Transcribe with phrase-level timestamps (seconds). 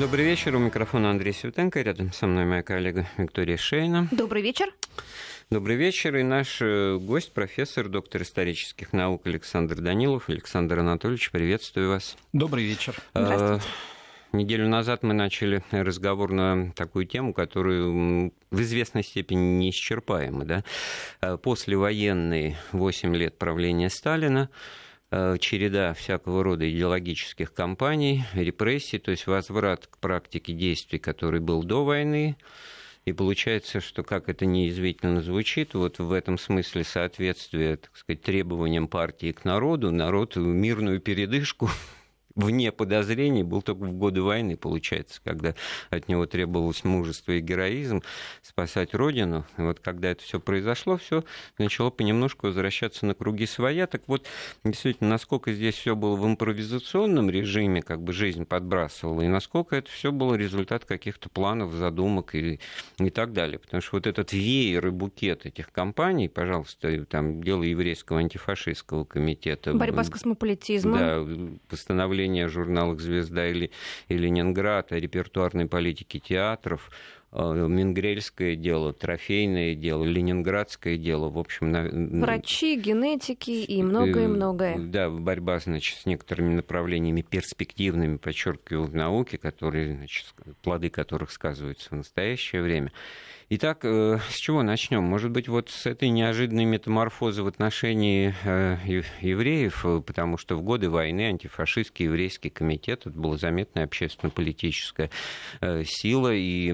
[0.00, 0.54] Добрый вечер.
[0.54, 1.82] У микрофона Андрей Светенко.
[1.82, 4.06] Рядом со мной моя коллега Виктория Шейна.
[4.12, 4.72] Добрый вечер.
[5.50, 6.14] Добрый вечер.
[6.14, 10.28] И наш э, гость, профессор, доктор исторических наук Александр Данилов.
[10.28, 12.16] Александр Анатольевич, приветствую вас.
[12.32, 12.94] Добрый вечер.
[13.12, 13.64] А, Здравствуйте.
[14.30, 20.44] Неделю назад мы начали разговор на такую тему, которую в известной степени неисчерпаема.
[20.44, 20.64] Да?
[21.20, 29.26] А, Послевоенные 8 лет правления Сталина Э, череда всякого рода идеологических кампаний, репрессий, то есть
[29.26, 32.36] возврат к практике действий, который был до войны.
[33.06, 38.86] И получается, что, как это неизвительно звучит, вот в этом смысле соответствие, так сказать, требованиям
[38.86, 41.70] партии к народу, народ мирную передышку
[42.38, 45.54] вне подозрений был только в годы войны, получается, когда
[45.90, 48.02] от него требовалось мужество и героизм
[48.42, 49.44] спасать родину.
[49.58, 51.24] И вот когда это все произошло, все
[51.58, 53.86] начало понемножку возвращаться на круги своя.
[53.86, 54.26] Так вот,
[54.64, 59.90] действительно, насколько здесь все было в импровизационном режиме, как бы жизнь подбрасывала, и насколько это
[59.90, 62.60] все было результат каких-то планов, задумок и,
[62.98, 63.58] и так далее.
[63.58, 69.74] Потому что вот этот веер и букет этих компаний, пожалуйста, там дело еврейского антифашистского комитета.
[69.74, 70.98] Борьба с космополитизмом.
[70.98, 71.26] Да,
[71.68, 73.70] постановление о журналах «Звезда» или,
[74.08, 76.90] и «Ленинград», о репертуарной политике театров,
[77.32, 81.70] Мингрельское дело, трофейное дело, ленинградское дело, в общем...
[81.70, 81.82] На...
[82.24, 84.78] Врачи, генетики и многое-многое.
[84.78, 90.26] Да, борьба, значит, с некоторыми направлениями перспективными, подчеркиваю, в науке, которые, значит,
[90.62, 92.92] плоды которых сказываются в настоящее время.
[93.50, 95.02] Итак, э, с чего начнем?
[95.02, 98.76] Может быть, вот с этой неожиданной метаморфозы в отношении э,
[99.22, 105.10] евреев, э, потому что в годы войны антифашистский еврейский комитет это была заметная общественно-политическая
[105.84, 106.70] сила, и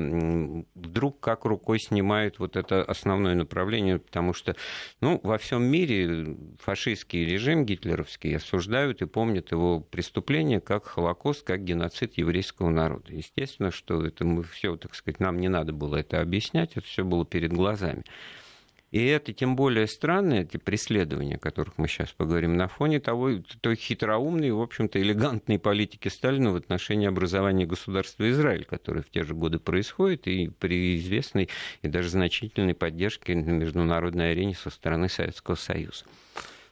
[0.74, 4.56] вдруг как рукой снимает вот это основное направление, потому что
[5.00, 11.64] ну, во всем мире фашистский режим гитлеровский осуждают и помнят его преступления как Холокост, как
[11.64, 13.12] геноцид еврейского народа.
[13.12, 17.04] Естественно, что это мы все, так сказать, нам не надо было это объяснять, это все
[17.04, 18.04] было перед глазами.
[18.94, 23.30] И это тем более странно, эти преследования, о которых мы сейчас поговорим, на фоне того,
[23.60, 29.24] той хитроумной, в общем-то, элегантной политики Сталина в отношении образования государства Израиль, которое в те
[29.24, 31.48] же годы происходит, и при известной
[31.82, 36.04] и даже значительной поддержке на международной арене со стороны Советского Союза.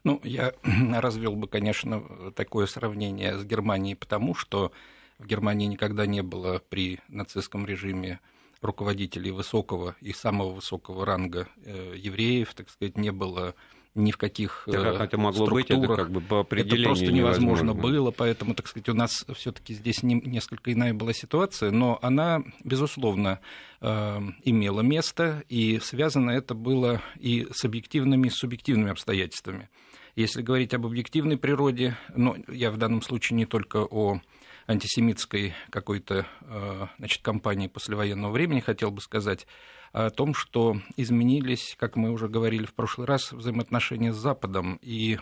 [0.04, 0.52] Ну, я
[1.00, 2.04] развел бы, конечно,
[2.36, 4.70] такое сравнение с Германией, потому что
[5.18, 8.20] в Германии никогда не было при нацистском режиме
[8.62, 13.54] руководителей высокого и самого высокого ранга э, евреев, так сказать, не было
[13.94, 17.12] ни в каких да, как это могло быть, это как бы по определению это просто
[17.12, 21.70] невозможно, невозможно было, поэтому, так сказать, у нас все-таки здесь не, несколько иная была ситуация,
[21.70, 23.40] но она, безусловно,
[23.82, 29.68] э, имела место, и связано это было и с объективными, и с субъективными обстоятельствами.
[30.16, 34.20] Если говорить об объективной природе, но я в данном случае не только о
[34.66, 39.46] антисемитской какой-то э, значит, кампании послевоенного времени, хотел бы сказать
[39.92, 45.18] о том, что изменились, как мы уже говорили в прошлый раз, взаимоотношения с Западом, и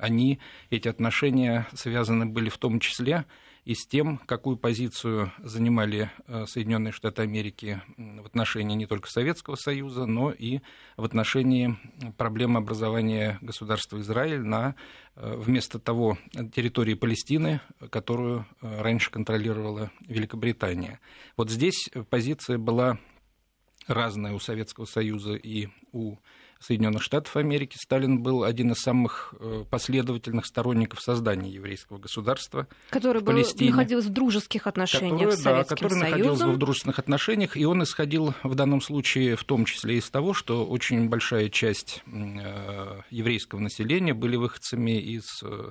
[0.00, 0.40] они,
[0.70, 3.24] эти отношения связаны были в том числе
[3.64, 9.56] и с тем, какую позицию занимали э, Соединенные Штаты Америки в отношении не только Советского
[9.56, 10.60] Союза, но и
[10.96, 11.78] в отношении
[12.16, 14.74] проблемы образования государства Израиль на
[15.14, 16.18] э, вместо того
[16.54, 17.60] территории Палестины,
[17.90, 21.00] которую э, раньше контролировала Великобритания.
[21.36, 22.98] Вот здесь позиция была
[23.86, 26.16] разная у Советского Союза и у
[26.60, 27.76] Соединенных Штатов Америки.
[27.80, 33.70] Сталин был один из самых э, последовательных сторонников создания еврейского государства который в был, Палестине.
[33.70, 36.10] находился в дружеских отношениях который, с Советским да, который Союзом.
[36.10, 40.34] находился в дружественных отношениях, и он исходил в данном случае в том числе из того,
[40.34, 45.70] что очень большая часть э, еврейского населения были выходцами из э,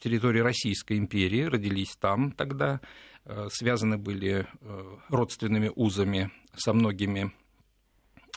[0.00, 2.80] территории Российской империи, родились там тогда,
[3.50, 4.46] связаны были
[5.08, 7.32] родственными узами со многими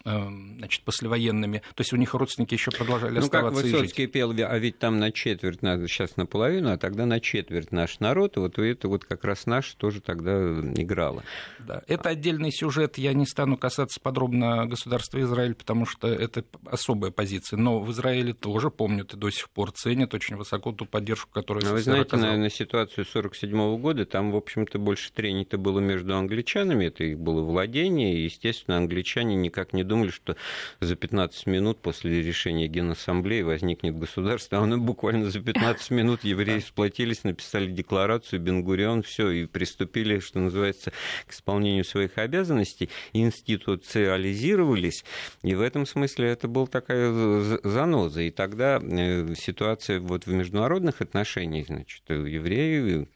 [0.03, 1.59] значит, послевоенными.
[1.75, 4.13] То есть у них родственники еще продолжали ну, оставаться как Высоцкий и жить.
[4.13, 8.37] пел, а ведь там на четверть, надо сейчас наполовину, а тогда на четверть наш народ,
[8.37, 11.23] и вот это вот как раз наш тоже тогда играло.
[11.59, 11.83] Да.
[11.87, 17.57] Это отдельный сюжет, я не стану касаться подробно государства Израиль, потому что это особая позиция.
[17.57, 21.65] Но в Израиле тоже помнят и до сих пор ценят очень высоко ту поддержку, которую
[21.65, 26.85] Но вы знаете, наверное, ситуацию 1947 года, там, в общем-то, больше трений-то было между англичанами,
[26.85, 30.37] это их было владение, и, естественно, англичане никак не думали, что
[30.79, 36.59] за 15 минут после решения Генассамблеи возникнет государство, а оно буквально за 15 минут евреи
[36.59, 40.93] сплотились, написали декларацию, Бенгурион, все, и приступили, что называется,
[41.27, 45.03] к исполнению своих обязанностей, институциализировались,
[45.43, 47.11] и в этом смысле это была такая
[47.63, 48.21] заноза.
[48.21, 53.07] И тогда э, ситуация вот в международных отношениях, значит, евреи,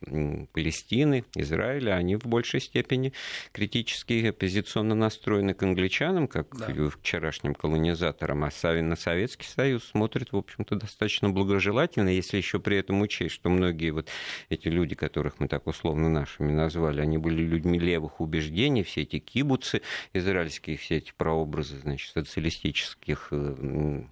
[0.54, 3.14] Палестины, Израиля, они в большей степени
[3.52, 6.90] критически оппозиционно настроены к англичанам, как да.
[6.90, 8.52] вчерашним колонизаторам, а
[8.82, 13.92] на Советский Союз смотрят, в общем-то, достаточно благожелательно, если еще при этом учесть, что многие
[13.92, 14.10] вот
[14.50, 19.20] эти люди, которых мы так условно нашими назвали, они были людьми левых убеждений, все эти
[19.20, 19.82] кибуцы
[20.14, 24.04] израильские, все эти прообразы, значит, социалистических э,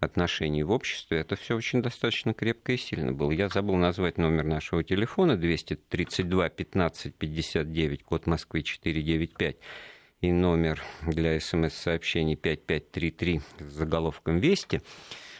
[0.00, 3.30] отношений в обществе, это все очень достаточно крепко и сильно было.
[3.30, 9.56] Я забыл назвать номер нашего телефона 232 15 59, код Москвы 495
[10.20, 14.82] и номер для смс-сообщений 5533 с заголовком «Вести».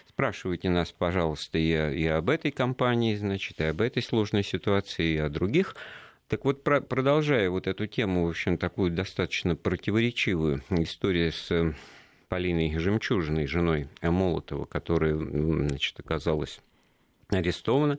[0.06, 5.19] Спрашивайте нас, пожалуйста, и, и об этой компании, значит, и об этой сложной ситуации, и
[5.19, 5.76] о других.
[6.26, 11.75] Так вот, про, продолжая вот эту тему, в общем, такую достаточно противоречивую историю с
[12.28, 16.60] Полиной Жемчужиной, женой Молотова, которая, значит, оказалась
[17.30, 17.98] арестована.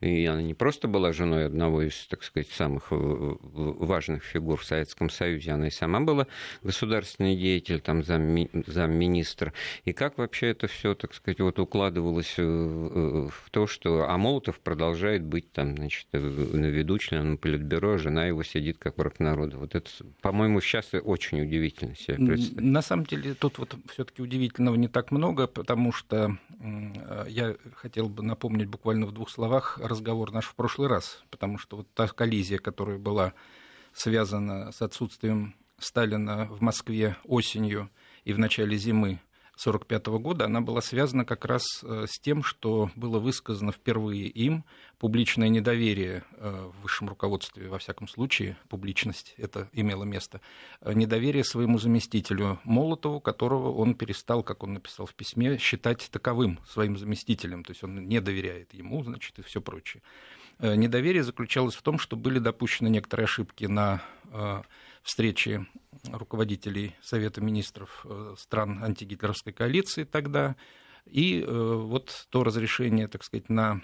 [0.00, 2.94] И она не просто была женой одного из, так сказать, самых э,
[3.40, 6.28] важных фигур в Советском Союзе, она и сама была
[6.62, 9.52] государственный деятель, там, зам, замминистра.
[9.84, 15.24] И как вообще это все, так сказать, вот укладывалось э, в то, что Амолотов продолжает
[15.24, 19.58] быть там, значит, на виду членом Политбюро, а жена его сидит как враг народа.
[19.58, 19.90] Вот это,
[20.20, 22.60] по-моему, сейчас очень удивительно себе представить.
[22.60, 28.08] На самом деле тут вот все-таки удивительного не так много, потому что э, я хотел
[28.08, 32.08] бы напомнить буквально в двух словах разговор наш в прошлый раз, потому что вот та
[32.08, 33.34] коллизия, которая была
[33.92, 37.90] связана с отсутствием Сталина в Москве осенью
[38.24, 39.20] и в начале зимы
[39.58, 44.64] 1945 года, она была связана как раз э, с тем, что было высказано впервые им
[44.98, 50.40] публичное недоверие э, в высшем руководстве, во всяком случае, публичность это имело место,
[50.80, 56.60] э, недоверие своему заместителю Молотову, которого он перестал, как он написал в письме, считать таковым
[56.68, 60.02] своим заместителем, то есть он не доверяет ему, значит, и все прочее.
[60.60, 64.02] Недоверие заключалось в том, что были допущены некоторые ошибки на
[65.02, 65.66] встрече
[66.12, 70.56] руководителей Совета министров э, стран антигитлеровской коалиции тогда,
[71.10, 73.80] и э, вот то разрешение, так сказать, на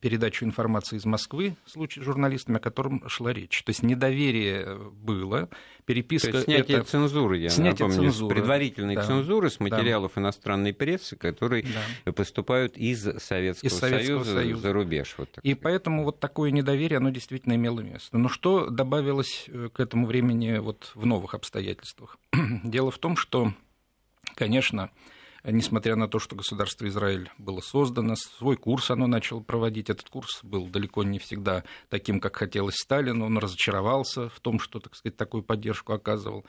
[0.00, 3.62] передачу информации из Москвы в случае с журналистами, о котором шла речь.
[3.62, 5.48] То есть недоверие было,
[5.84, 6.30] переписка...
[6.30, 6.86] То есть снятие это...
[6.86, 8.34] цензуры, я снятие напомню, цензуры.
[8.34, 9.04] предварительной да.
[9.04, 10.22] цензуры с материалов да.
[10.22, 11.64] иностранной прессы, которые
[12.04, 12.12] да.
[12.12, 15.14] поступают из Советского, из Советского Союза, Союза за рубеж.
[15.18, 18.18] Вот и поэтому вот такое недоверие, оно действительно имело место.
[18.18, 22.18] Но что добавилось э, к этому времени вот в новых обстоятельствах?
[22.64, 23.52] Дело в том, что,
[24.34, 24.90] конечно,
[25.52, 29.90] несмотря на то, что государство Израиль было создано, свой курс оно начало проводить.
[29.90, 33.26] Этот курс был далеко не всегда таким, как хотелось Сталину.
[33.26, 36.44] Он разочаровался в том, что, так сказать, такую поддержку оказывал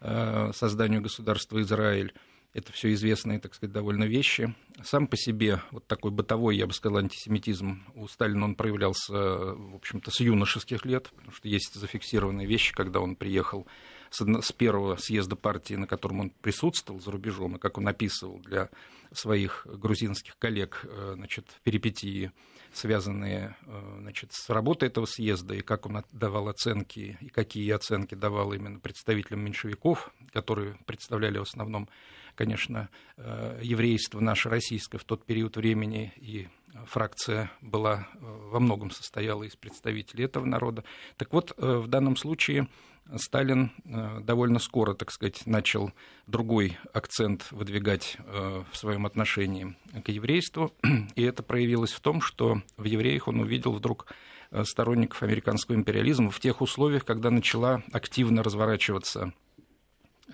[0.00, 2.14] э, созданию государства Израиль.
[2.54, 4.54] Это все известные, так сказать, довольно вещи.
[4.82, 9.74] Сам по себе вот такой бытовой, я бы сказал, антисемитизм у Сталина, он проявлялся, в
[9.76, 13.66] общем-то, с юношеских лет, потому что есть зафиксированные вещи, когда он приехал
[14.10, 18.70] с первого съезда партии, на котором он присутствовал за рубежом, и как он описывал для
[19.12, 22.32] своих грузинских коллег э, значит, перипетии,
[22.72, 28.14] связанные э, значит, с работой этого съезда, и как он давал оценки, и какие оценки
[28.14, 31.88] давал именно представителям меньшевиков, которые представляли в основном,
[32.34, 36.48] конечно, э, еврейство наше российское в тот период времени, и
[36.86, 40.84] фракция была во многом состояла из представителей этого народа.
[41.16, 42.68] Так вот, в данном случае
[43.16, 45.92] Сталин э, довольно скоро, так сказать, начал
[46.26, 50.74] другой акцент выдвигать э, в своем отношении к еврейству,
[51.14, 54.06] и это проявилось в том, что в евреях он увидел вдруг
[54.50, 59.32] э, сторонников американского империализма в тех условиях, когда начала активно разворачиваться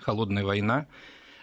[0.01, 0.87] холодная война,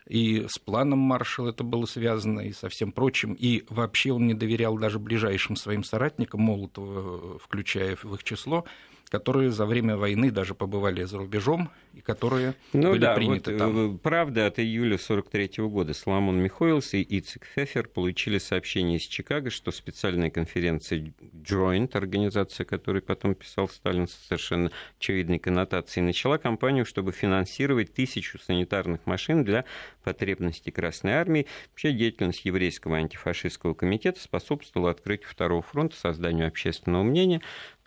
[0.07, 3.35] и с планом Маршалла это было связано, и со всем прочим.
[3.35, 8.65] И вообще он не доверял даже ближайшим своим соратникам, Молотова, включая в их число,
[9.13, 13.59] которые за время войны даже побывали за рубежом и которые ну, были да, приняты вот,
[13.59, 13.97] там.
[13.97, 19.51] Э, правда, от июля 1943 года Соломон Михоэлс и Ицек Фефер получили сообщение из Чикаго,
[19.51, 26.87] что специальная конференция Joint, организация, которой потом писал Сталин с совершенно очевидной коннотацией, начала кампанию,
[26.87, 29.67] чтобы финансировать тысячу санитарных машин для
[30.05, 31.47] потребностей Красной Армии.
[31.73, 37.43] Вообще деятельность еврейского антифашистского комитета способствовала открытию Второго фронта, созданию общественного мнения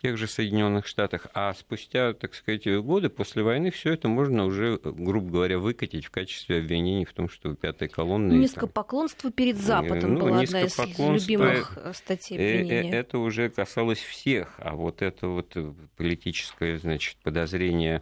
[0.06, 1.26] тех же Соединенных Штатах.
[1.34, 6.10] А спустя, так сказать, годы после войны все это можно уже, грубо говоря, выкатить в
[6.10, 8.32] качестве обвинений в том, что пятая колонна...
[8.32, 12.92] Низкопоклонство перед Западом ну, была одна из любимых статей обвинения.
[12.92, 15.56] Это уже касалось всех, а вот это вот
[15.96, 18.00] политическое, значит, подозрение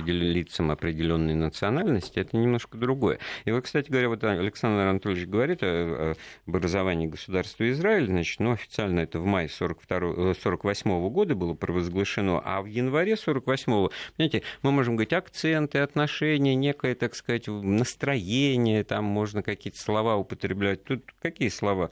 [0.00, 3.18] лицам определенной национальности, это немножко другое.
[3.44, 6.14] И вот, кстати говоря, вот Александр Анатольевич говорит о
[6.46, 12.40] образовании государства Израиль, значит, ну, официально это в мае 42, 48 -го года было провозглашено,
[12.44, 19.04] а в январе 48-го, понимаете, мы можем говорить акценты, отношения, некое, так сказать, настроение, там
[19.04, 20.84] можно какие-то слова употреблять.
[20.84, 21.90] Тут какие слова?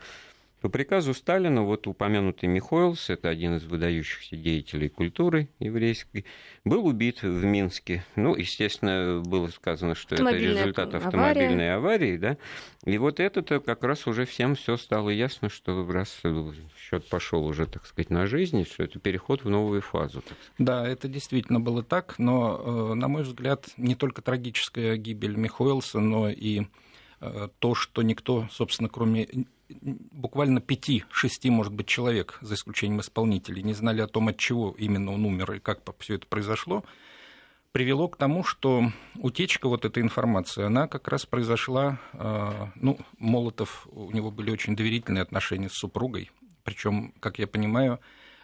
[0.61, 6.27] По приказу Сталина, вот упомянутый Михоэлс, это один из выдающихся деятелей культуры еврейской,
[6.65, 8.05] был убит в Минске.
[8.15, 12.37] Ну, естественно, было сказано, что это результат автомобильной аварии, да.
[12.85, 16.21] И вот это-то как раз уже всем все стало ясно, что раз
[16.77, 20.23] счет пошел уже, так сказать, на жизнь, что это переход в новую фазу.
[20.59, 26.01] Да, это действительно было так, но, э, на мой взгляд, не только трагическая гибель Михоэлса,
[26.01, 26.67] но и
[27.21, 29.27] э, то, что никто, собственно, кроме
[29.81, 35.13] буквально пяти-шести, может быть, человек, за исключением исполнителей, не знали о том, от чего именно
[35.13, 36.85] он умер и как все это произошло,
[37.73, 43.87] привело к тому, что утечка вот этой информации, она как раз произошла, а, ну, Молотов,
[43.93, 46.31] у него были очень доверительные отношения с супругой,
[46.65, 48.01] причем, как я понимаю,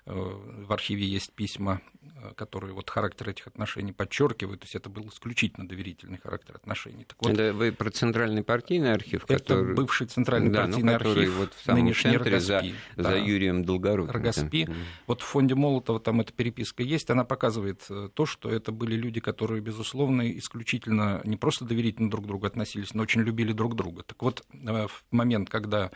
[0.06, 1.80] в архиве есть письма
[2.22, 7.04] Э, которые вот характер этих отношений подчеркивают, то есть это был исключительно доверительный характер отношений.
[7.04, 9.74] Так вот, это вы про центральный партийный архив, это который...
[9.74, 13.10] бывший центральный да, ну, партийный ну, архив, вот в самом нынешний центре Рогоспи, за, да,
[13.10, 14.12] за Юрием Долгоруким.
[14.12, 14.64] Рогоспи.
[14.64, 14.74] Да.
[15.06, 18.96] Вот в фонде Молотова там эта переписка есть, она показывает э, то, что это были
[18.96, 23.76] люди, которые, безусловно, исключительно не просто доверительно друг к другу относились, но очень любили друг
[23.76, 24.02] друга.
[24.04, 25.90] Так вот, э, в момент, когда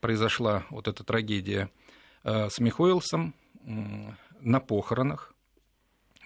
[0.00, 1.70] произошла вот эта трагедия
[2.24, 3.34] с Михоэлсом,
[3.64, 5.34] на похоронах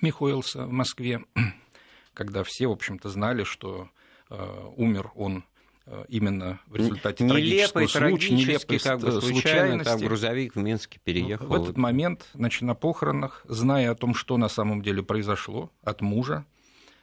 [0.01, 1.25] Михоэлса в Москве,
[2.15, 3.89] когда все, в общем-то, знали, что
[4.31, 5.45] э, умер он
[5.87, 11.47] э, именно в результате нелепой, случая, нелепой как бы случайно там грузовик в Минске переехал.
[11.47, 16.01] В этот момент, значит, на похоронах, зная о том, что на самом деле произошло от
[16.01, 16.45] мужа,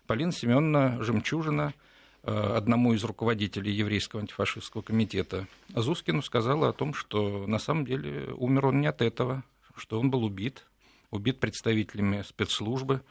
[0.09, 1.74] Полина Семеновна Жемчужина
[2.24, 8.33] э, одному из руководителей еврейского антифашистского комитета Азускину сказала о том, что на самом деле
[8.36, 9.43] умер он не от этого,
[9.79, 10.65] что он был убит
[11.12, 13.01] убит представителями спецслужбы.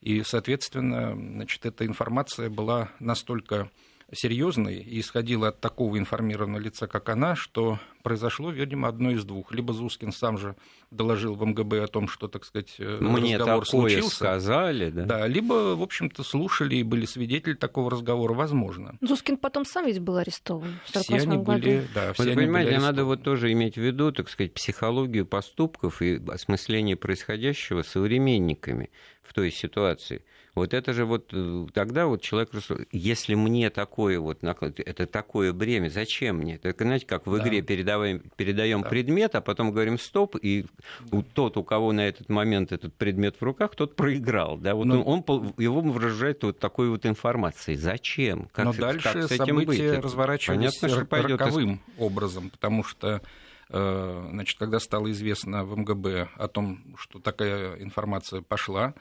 [0.00, 3.70] И, соответственно, значит, эта информация была настолько
[4.12, 9.50] серьезной и исходила от такого информированного лица, как она, что произошло, видимо, одно из двух.
[9.52, 10.56] Либо Зускин сам же
[10.90, 14.16] доложил в МГБ о том, что, так сказать, э, Мне разговор такое случился.
[14.16, 15.04] сказали, да?
[15.04, 18.96] Да, либо, в общем-то, слушали и были свидетели такого разговора, возможно.
[19.00, 21.42] Зускин потом сам ведь был арестован в все они году.
[21.44, 24.52] были, да, все Вы они понимаете, были надо вот тоже иметь в виду, так сказать,
[24.52, 28.90] психологию поступков и осмысление происходящего современниками
[29.22, 30.24] в той ситуации.
[30.54, 32.50] Вот это же вот э, тогда вот человек,
[32.92, 36.60] если мне такое вот, это такое бремя, зачем мне?
[36.62, 37.66] Это, знаете, как в игре да.
[37.66, 38.88] передаем, передаем да.
[38.88, 40.66] предмет, а потом говорим стоп, и
[41.00, 41.24] да.
[41.34, 44.56] тот, у кого на этот момент этот предмет в руках, тот проиграл.
[44.56, 44.76] Да?
[44.76, 45.02] Вот Но...
[45.02, 47.76] он, он, его выражает вот такой вот информацией.
[47.76, 48.48] Зачем?
[48.52, 49.80] Как, Но дальше как с этим быть?
[49.80, 53.22] разворачивались Понятно, роковым образом, потому что
[53.70, 58.94] э, значит, когда стало известно в МГБ о том, что такая информация пошла,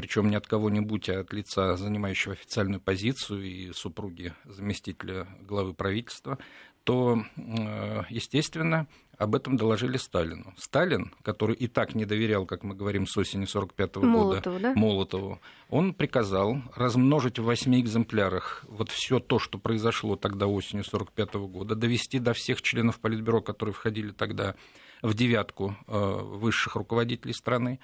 [0.00, 6.38] причем не от кого-нибудь, а от лица, занимающего официальную позицию и супруги заместителя главы правительства,
[6.84, 8.86] то, э, естественно,
[9.18, 10.54] об этом доложили Сталину.
[10.56, 14.62] Сталин, который и так не доверял, как мы говорим, с осени 1945 -го Молотову, года,
[14.62, 14.74] да?
[14.74, 21.34] Молотову, он приказал размножить в восьми экземплярах вот все то, что произошло тогда осенью 1945
[21.34, 24.54] -го года, довести до всех членов Политбюро, которые входили тогда
[25.02, 27.80] в девятку э, высших руководителей страны,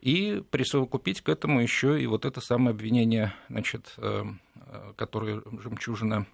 [0.00, 4.24] и присовокупить к этому еще и вот это самое обвинение, значит, э,
[4.96, 6.26] которое Жемчужина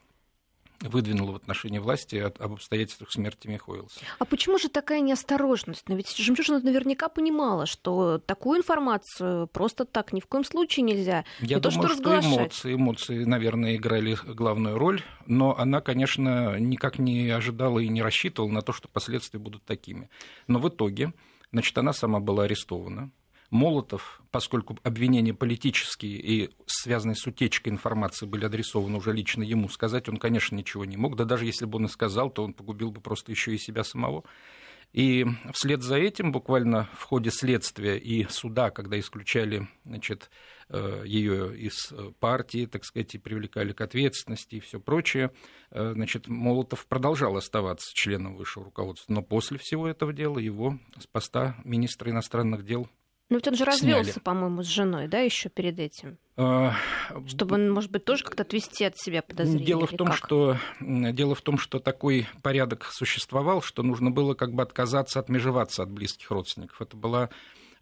[0.80, 4.00] выдвинула в отношении власти об обстоятельствах смерти Михоэлса.
[4.18, 5.88] А почему же такая неосторожность?
[5.88, 11.24] Но ведь Жемчужина наверняка понимала, что такую информацию просто так ни в коем случае нельзя.
[11.40, 16.58] Я не думаю, то, что, что эмоции, эмоции, наверное, играли главную роль, но она, конечно,
[16.58, 20.10] никак не ожидала и не рассчитывала на то, что последствия будут такими.
[20.48, 21.14] Но в итоге,
[21.52, 23.10] значит, она сама была арестована,
[23.54, 30.08] Молотов, поскольку обвинения политические и связанные с утечкой информации были адресованы уже лично ему, сказать
[30.08, 31.14] он, конечно, ничего не мог.
[31.14, 33.84] Да даже если бы он и сказал, то он погубил бы просто еще и себя
[33.84, 34.24] самого.
[34.92, 40.30] И вслед за этим, буквально в ходе следствия и суда, когда исключали значит,
[40.68, 45.30] э, ее из партии, так сказать, и привлекали к ответственности и все прочее,
[45.70, 49.12] э, значит, Молотов продолжал оставаться членом высшего руководства.
[49.12, 52.88] Но после всего этого дела его с поста министра иностранных дел
[53.30, 56.18] Но ведь он же развелся, по-моему, с женой, да, еще перед этим.
[56.36, 56.74] А,
[57.26, 59.64] Чтобы, может быть, тоже как-то отвести от себя подозрения.
[59.64, 60.16] Дело в том, как?
[60.16, 65.82] что дело в том, что такой порядок существовал, что нужно было как бы отказаться, отмежеваться
[65.82, 66.82] от близких родственников.
[66.82, 67.30] Это была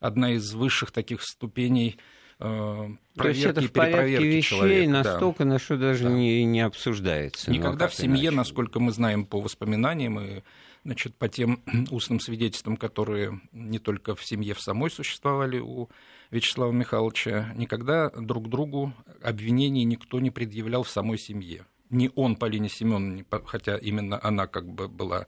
[0.00, 1.98] одна из высших таких ступеней
[2.38, 5.50] проверки, То есть это в порядке вещей человека, настолько, да.
[5.50, 6.10] на что даже да.
[6.10, 7.50] не, не обсуждается.
[7.50, 8.36] Ну, Никогда в семье, иначе?
[8.36, 10.42] насколько мы знаем по воспоминаниям и
[10.84, 15.88] значит, по тем устным свидетельствам, которые не только в семье в самой существовали у
[16.30, 21.66] Вячеслава Михайловича, никогда друг другу обвинений никто не предъявлял в самой семье.
[21.90, 25.26] Ни он, Полине Семеновне, хотя именно она как бы была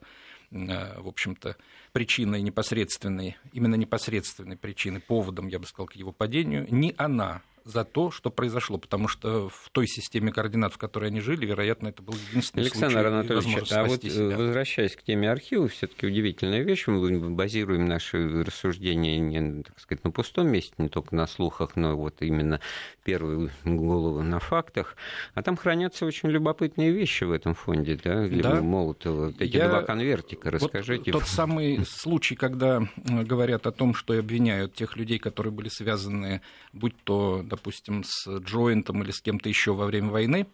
[0.49, 1.57] э, в общем-то,
[1.91, 7.83] причиной непосредственной, именно непосредственной причиной, поводом, я бы сказал, к его падению, ни она за
[7.83, 12.03] то, что произошло, потому что в той системе координат, в которой они жили, вероятно, это
[12.03, 14.37] был единственный Александр случай Анатольевич, а вот э, себя.
[14.37, 20.03] возвращаясь к теме архива, все таки удивительная вещь, мы базируем наши рассуждения не, так сказать,
[20.03, 22.61] на пустом месте, не только на слухах, но вот именно
[23.03, 24.95] первую голову на фактах,
[25.33, 28.61] а там хранятся очень любопытные вещи в этом фонде, да, для да.
[28.61, 29.69] Молотова, эти Я...
[29.69, 31.11] два конвертика, расскажите.
[31.11, 36.41] Вот тот самый случай, когда говорят о том, что обвиняют тех людей, которые были связаны,
[36.71, 40.47] будь то, допустим, с Джоинтом или с кем-то еще во время войны,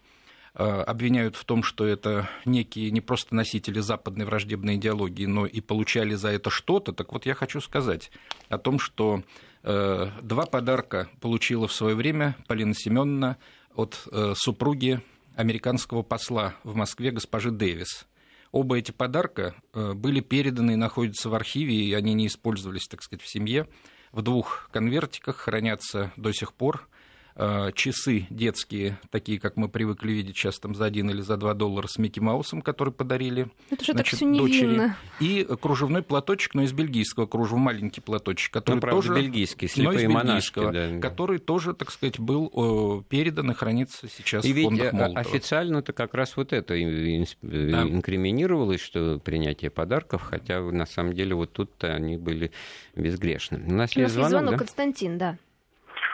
[0.54, 5.62] э, обвиняют в том, что это некие не просто носители западной враждебной идеологии, но и
[5.62, 8.12] получали за это что-то, так вот я хочу сказать
[8.50, 9.24] о том, что
[9.64, 13.38] э, два подарка получила в свое время Полина Семеновна
[13.76, 15.02] от э, супруги
[15.36, 18.06] американского посла в Москве госпожи Дэвис.
[18.52, 23.24] Оба эти подарка были переданы и находятся в архиве, и они не использовались, так сказать,
[23.24, 23.66] в семье.
[24.12, 26.88] В двух конвертиках хранятся до сих пор
[27.36, 31.88] часы детские, такие, как мы привыкли видеть сейчас там за один или за два доллара
[31.88, 34.94] с Микки Маусом, который подарили Это же значит, так дочери.
[35.20, 39.16] И кружевной платочек, но из бельгийского кружева, маленький платочек, который ну, правда, тоже...
[39.16, 41.00] бельгийский, слепые но монашки, да.
[41.00, 45.20] который тоже, так сказать, был передан и хранится сейчас и в фондах ведь Молотова.
[45.20, 47.84] официально-то как раз вот это да.
[47.84, 52.52] инкриминировалось, что принятие подарков, хотя на самом деле вот тут-то они были
[52.96, 53.58] безгрешны.
[53.58, 54.58] У нас, У нас есть звонок, звонок да?
[54.58, 55.38] Константин, да.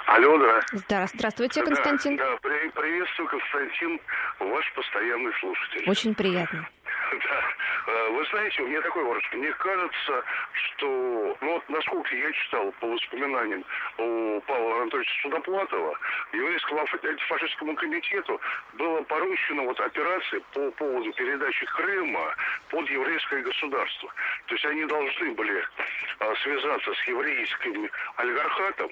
[0.08, 0.62] Алло, да.
[0.88, 2.16] Да, здравствуйте, Константин.
[2.16, 4.00] Да, да при, приветствую, Константин,
[4.40, 5.90] ваш постоянный слушатель.
[5.90, 6.68] Очень приятно.
[7.28, 7.44] Да.
[7.88, 9.24] Э, вы знаете, у меня такой вопрос.
[9.32, 10.24] Мне кажется,
[10.54, 13.64] что, ну вот насколько я читал по воспоминаниям
[13.98, 15.98] у Павла Анатольевича Судоплатова,
[16.34, 18.42] еврейскому антифашистскому комитету
[18.74, 22.36] было поручено вот операции по поводу передачи Крыма
[22.70, 24.14] под еврейское государство.
[24.48, 25.64] То есть они должны были
[26.20, 28.92] а, связаться с еврейским олигархатом,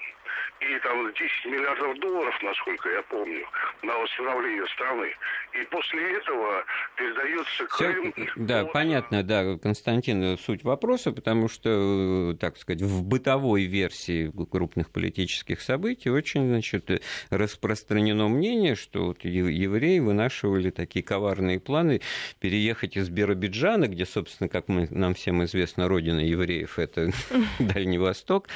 [0.60, 3.46] и там 10 миллиардов долларов, насколько я помню,
[3.82, 5.14] на восстановление страны.
[5.52, 6.64] И после этого
[6.96, 8.05] передается Крым.
[8.36, 14.90] Да, понятно, да, Константин, суть вопроса, потому что, э, так сказать, в бытовой версии крупных
[14.90, 22.00] политических событий очень, значит, распространено мнение, что вот евреи вынашивали такие коварные планы
[22.40, 27.10] переехать из Биробиджана, где, собственно, как мы, нам всем известно, родина евреев– это
[27.58, 28.48] Дальний Восток,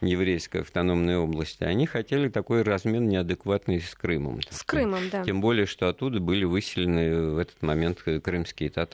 [0.00, 4.40] еврейская автономная область, они хотели такой размен неадекватный с Крымом.
[4.48, 5.24] С Крымом, да.
[5.24, 8.89] Тем более, что оттуда были выселены в этот момент крымские татары,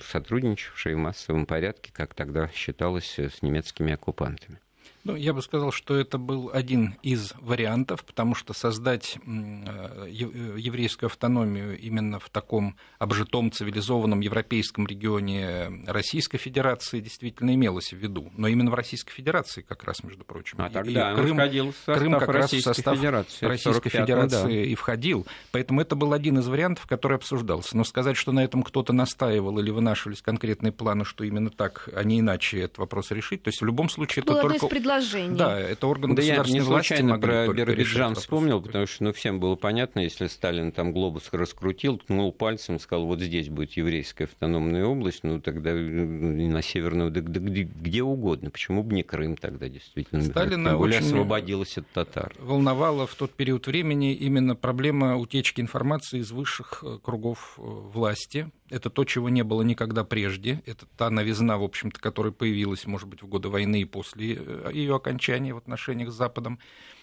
[0.00, 4.60] сотрудничавшие в массовом порядке, как тогда считалось, с немецкими оккупантами.
[5.04, 11.08] Ну, я бы сказал, что это был один из вариантов, потому что создать э, еврейскую
[11.08, 18.30] автономию именно в таком обжитом, цивилизованном европейском регионе Российской Федерации действительно имелось в виду.
[18.36, 20.60] Но именно в Российской Федерации как раз, между прочим.
[20.60, 23.90] А тогда и Крым, входил в состав Крым как Российской раз в состав Федерации, Российской
[23.90, 24.70] Федерации да.
[24.70, 25.26] и входил.
[25.50, 27.76] Поэтому это был один из вариантов, который обсуждался.
[27.76, 32.04] Но сказать, что на этом кто-то настаивал или вынашивались конкретные планы, что именно так, а
[32.04, 35.36] не иначе этот вопрос решить, то есть в любом случае это только предложений.
[35.36, 39.40] Да, это орган да государственной я не случайно про Биробиджан вспомнил, потому что ну, всем
[39.40, 44.84] было понятно, если Сталин там глобус раскрутил, ткнул пальцем, сказал, вот здесь будет еврейская автономная
[44.84, 48.50] область, ну тогда э, на северную, да, да, где, где угодно.
[48.50, 50.22] Почему бы не Крым тогда действительно?
[50.22, 52.34] Сталина Тем более освободилась от татар.
[52.38, 58.50] Волновала в тот период времени именно проблема утечки информации из высших э, кругов э, власти,
[58.72, 60.62] это то, чего не было никогда прежде.
[60.64, 64.70] Это та новизна, в общем-то, которая появилась, может быть, в годы войны и после э,
[64.72, 66.58] ее окончания в отношениях с Западом.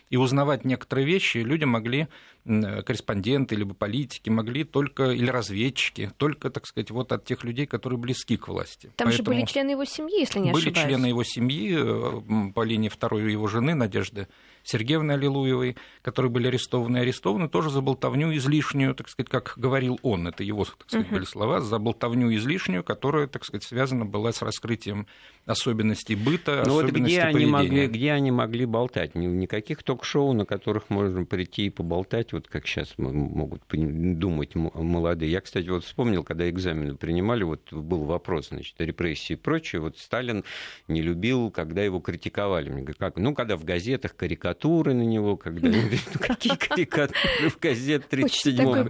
[0.09, 2.07] И узнавать некоторые вещи люди могли
[2.45, 7.99] корреспонденты, либо политики могли только, или разведчики, только, так сказать, вот от тех людей, которые
[7.99, 8.91] близки к власти.
[8.95, 10.77] Там Поэтому же были члены его семьи, если не были ошибаюсь.
[10.77, 14.27] Были члены его семьи по линии второй его жены Надежды
[14.63, 19.99] Сергеевны Аллилуевой, которые были арестованы и арестованы тоже за болтовню излишнюю, так сказать, как говорил
[20.03, 21.13] он, это его, так сказать, uh-huh.
[21.13, 25.07] были слова, за болтовню излишнюю, которая, так сказать, связана была с раскрытием
[25.45, 27.43] особенностей быта, ну особенностей вот где поведения.
[27.43, 29.15] Они могли, где они могли болтать?
[29.15, 35.31] Никаких ток-шоу, на которых можно прийти и поболтать, вот как сейчас могут думать молодые.
[35.31, 39.81] Я, кстати, вот вспомнил, когда экзамены принимали, вот был вопрос, значит, репрессии и прочее.
[39.81, 40.43] Вот Сталин
[40.87, 42.69] не любил, когда его критиковали.
[42.69, 43.17] Мне говорят, как?
[43.17, 45.69] Ну, когда в газетах карикатуры на него, когда...
[45.79, 48.89] Ну, какие карикатуры в газете 37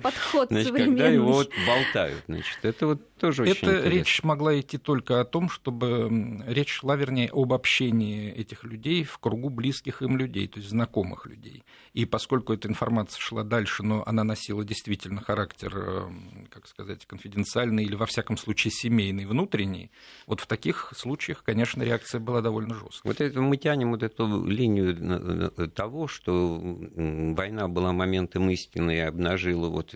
[0.50, 2.24] Значит, когда его вот болтают.
[2.28, 3.90] Значит, это вот тоже очень Это интересно.
[3.90, 9.18] речь могла идти только о том, чтобы речь шла, вернее, об общении этих людей в
[9.20, 11.64] кругу близких им людей, то есть знакомых людей.
[11.94, 17.84] И поскольку эта информация шла дальше, но она носила действительно характер, эм, как сказать, конфиденциальный
[17.84, 19.92] или, во всяком случае, семейный, внутренний,
[20.26, 23.10] вот в таких случаях, конечно, реакция была довольно жесткой.
[23.10, 29.68] Вот это мы тянем вот эту линию того, что война была моментом истины и обнажила
[29.70, 29.94] вот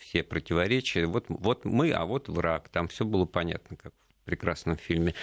[0.00, 1.06] все противоречия.
[1.06, 2.53] Вот, вот мы, а вот враг.
[2.60, 3.92] Там все было понятно, как
[4.24, 5.14] прекрасном фильме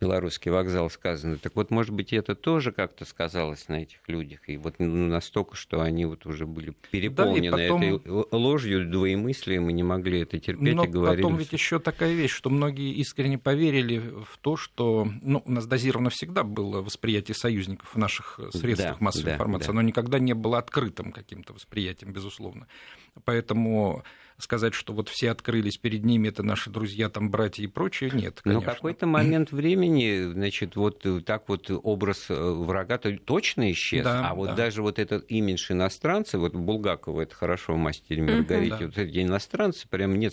[0.00, 1.38] «Белорусский вокзал» сказано.
[1.38, 5.80] Так вот, может быть, это тоже как-то сказалось на этих людях, и вот настолько, что
[5.80, 7.82] они вот уже были переполнены да, потом...
[7.82, 11.22] этой ложью, двоемыслием, и не могли это терпеть Но и говорили.
[11.22, 15.66] потом ведь еще такая вещь, что многие искренне поверили в то, что ну, у нас
[15.66, 19.72] дозировано всегда было восприятие союзников в наших средствах да, массовой да, информации, да.
[19.72, 22.66] оно никогда не было открытым каким-то восприятием, безусловно.
[23.24, 24.04] Поэтому
[24.40, 28.40] сказать, что вот все открылись перед ними, это наши друзья, там, братья и прочее, нет,
[28.40, 28.60] конечно.
[28.66, 34.34] Но какой-то момент времени, значит, вот так вот образ э, врага-то точно исчез, да, а
[34.34, 34.54] вот да.
[34.54, 38.86] даже вот этот имидж иностранца, вот Булгакова это хорошо в «Мастере Маргарите», да.
[38.86, 40.30] вот эти иностранцы, прям нет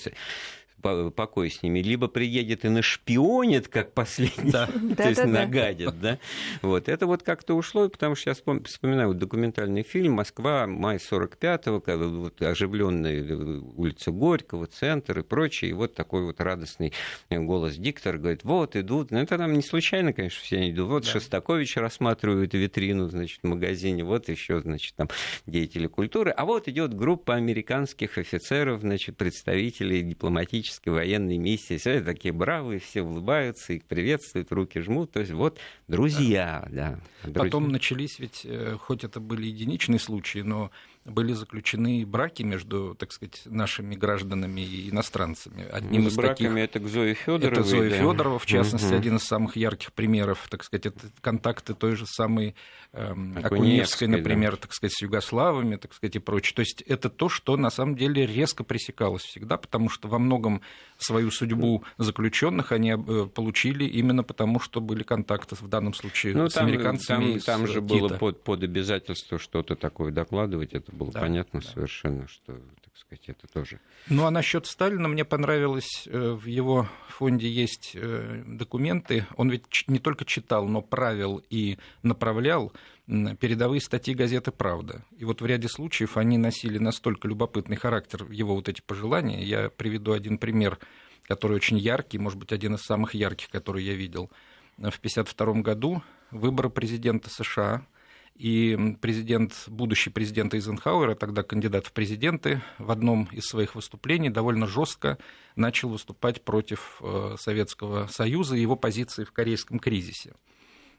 [0.82, 4.68] покой с ними, либо приедет и нашпионит, как последний, да.
[4.98, 6.20] то есть нагадит, да.
[6.62, 12.42] Вот, это вот как-то ушло, потому что я вспоминаю документальный фильм «Москва», май 45-го, вот
[12.42, 16.94] оживленная э, улица Горького, центр и прочее, и вот такой вот радостный
[17.30, 21.04] голос диктора говорит, вот идут, ну это нам не случайно, конечно, все они идут, вот
[21.04, 21.10] да.
[21.10, 25.10] Шостакович рассматривает витрину, значит, в магазине, вот еще, значит, там
[25.46, 31.78] деятели культуры, а вот идет группа американских офицеров, значит, представителей дипломатических дипломатической военной миссии.
[31.78, 35.12] Все такие бравые, все улыбаются, их приветствуют, руки жмут.
[35.12, 37.00] То есть вот друзья, да.
[37.24, 37.44] Друзья.
[37.44, 40.72] Потом начались ведь, э, хоть это были единичные случаи, но
[41.08, 45.66] были заключены браки между, так сказать, нашими гражданами и иностранцами.
[45.72, 46.76] Одним ну, из браками таких...
[46.76, 47.52] это к Зое Федоровой.
[47.52, 47.98] Это Зоя да?
[47.98, 48.96] Федорова, в частности, угу.
[48.96, 52.56] один из самых ярких примеров, так сказать, это контакты той же самой
[52.92, 54.58] эм, Акуневской, например, да.
[54.58, 56.56] так сказать, с югославами, так сказать, и прочее.
[56.56, 60.62] То есть это то, что на самом деле резко пресекалось всегда, потому что во многом
[60.98, 66.50] свою судьбу заключенных они э, получили именно потому, что были контакты в данном случае ну,
[66.50, 67.40] с там, американцами.
[67.40, 70.74] Там, там же было под, под обязательство что-то такое докладывать.
[70.74, 71.68] Это было да, понятно да.
[71.68, 73.80] совершенно, что, так сказать, это тоже.
[74.10, 79.26] Ну а насчет Сталина мне понравилось, э, в его фонде есть э, документы.
[79.38, 82.74] Он ведь не только читал, но правил и направлял
[83.06, 85.06] передовые статьи газеты «Правда».
[85.18, 89.44] И вот в ряде случаев они носили настолько любопытный характер, его вот эти пожелания.
[89.44, 90.78] Я приведу один пример,
[91.24, 94.30] который очень яркий, может быть, один из самых ярких, который я видел.
[94.76, 97.86] В 1952 году выборы президента США–
[98.38, 104.68] и президент, будущий президент Эйзенхауэра, тогда кандидат в президенты, в одном из своих выступлений довольно
[104.68, 105.18] жестко
[105.56, 110.36] начал выступать против э, Советского Союза и его позиции в корейском кризисе.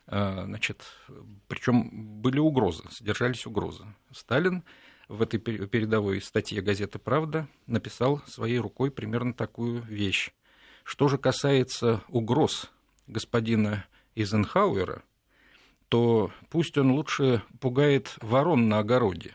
[0.08, 0.82] Э, значит,
[1.46, 3.84] причем были угрозы, содержались угрозы.
[4.10, 4.64] Сталин
[5.06, 10.32] в этой передовой статье газеты «Правда» написал своей рукой примерно такую вещь.
[10.82, 12.70] Что же касается угроз
[13.06, 15.02] господина Эйзенхауэра,
[15.88, 19.34] то пусть он лучше пугает ворон на огороде.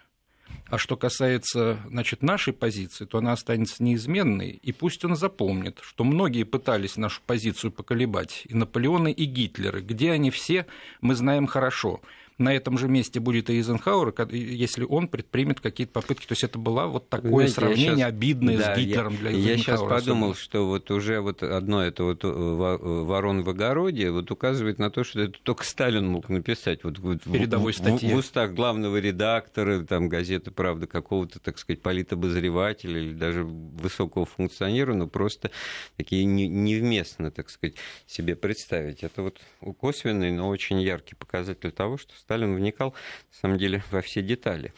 [0.67, 6.03] А что касается значит, нашей позиции, то она останется неизменной, и пусть он запомнит, что
[6.03, 10.65] многие пытались нашу позицию поколебать, и Наполеоны, и Гитлеры, где они все,
[11.01, 12.01] мы знаем хорошо–
[12.37, 16.25] на этом же месте будет и Эйзенхауэр, если он предпримет какие-то попытки.
[16.25, 19.29] То есть это было вот такое Знаете, сравнение сейчас, обидное да, с Гитлером я, для
[19.31, 19.51] Эйзенхауэра.
[19.51, 20.43] Я сейчас подумал, особенно.
[20.43, 25.03] что вот уже вот одно это вот э, ворон в огороде вот указывает на то,
[25.03, 26.83] что это только Сталин мог написать.
[26.83, 28.09] Вот, вот Передовой в, статье.
[28.09, 34.25] В, в устах главного редактора там, газеты «Правда» какого-то, так сказать, политобозревателя или даже высокого
[34.25, 35.51] функционера, но просто
[35.97, 37.75] такие невместно, так сказать,
[38.07, 39.03] себе представить.
[39.03, 39.39] Это вот
[39.79, 42.91] косвенный, но очень яркий показатель того, что Сталин вникал,
[43.31, 44.73] на самом деле, во все детали.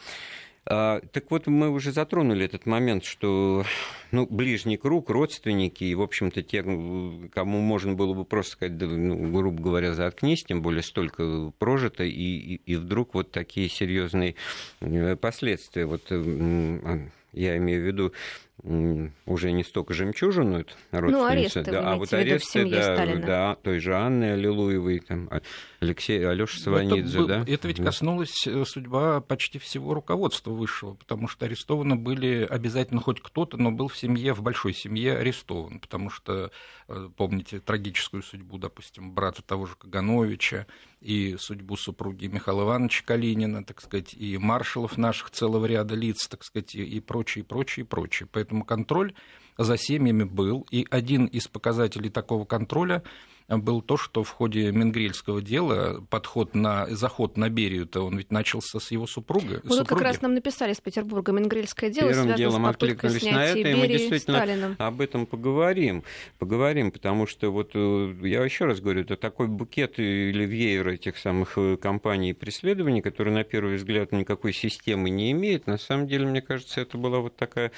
[0.68, 3.64] А, так вот, мы уже затронули этот момент, что
[4.10, 8.86] ну, ближний круг, родственники, и, в общем-то, те, кому можно было бы просто сказать, да,
[8.86, 14.34] ну, грубо говоря, заткнись, тем более столько прожито, и, и, и вдруг вот такие серьезные
[14.80, 15.86] э, последствия.
[15.86, 18.12] Вот а, я имею в виду
[18.62, 23.94] уже не столько жемчужину, родственница, ну, аресты, да, а вот аресты, да, да, той же
[23.94, 25.40] Анны Аллилуевой, там, а,
[25.80, 27.44] Алексей, Алеша Сванидзе, это, да?
[27.46, 33.20] Это ведь коснулось э, судьба почти всего руководства высшего, потому что арестованы были обязательно хоть
[33.20, 36.50] кто-то, но был в семье, в большой семье арестован, потому что,
[36.88, 40.66] э, помните, трагическую судьбу, допустим, брата того же Кагановича,
[41.00, 46.42] и судьбу супруги Михаила Ивановича Калинина, так сказать, и маршалов наших целого ряда лиц, так
[46.42, 48.26] сказать, и прочее, и прочее, и прочее.
[48.46, 49.12] Поэтому контроль
[49.58, 53.02] за семьями был, и один из показателей такого контроля–
[53.48, 58.80] был то, что в ходе Менгрельского дела подход на заход на Берию-то он ведь начался
[58.80, 59.60] с его супруга.
[59.62, 59.88] Вот супруги.
[59.88, 63.74] как раз нам написали из Петербурга Менгрельское дело, Первым делом с откликнулись на это, и
[63.74, 64.76] мы действительно Сталином.
[64.78, 66.02] об этом поговорим.
[66.38, 71.16] Поговорим, потому что вот э, я еще раз говорю, это такой букет или веер этих
[71.16, 75.66] самых э, компаний преследований, которые на первый взгляд никакой системы не имеют.
[75.66, 77.70] На самом деле, мне кажется, это была вот такая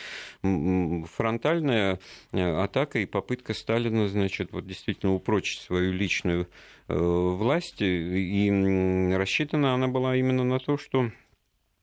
[0.42, 2.00] фронтальная
[2.32, 6.48] э, атака и попытка Сталина, значит, вот действительно упрочить свою личную
[6.88, 11.10] э, власть, и рассчитана она была именно на то, что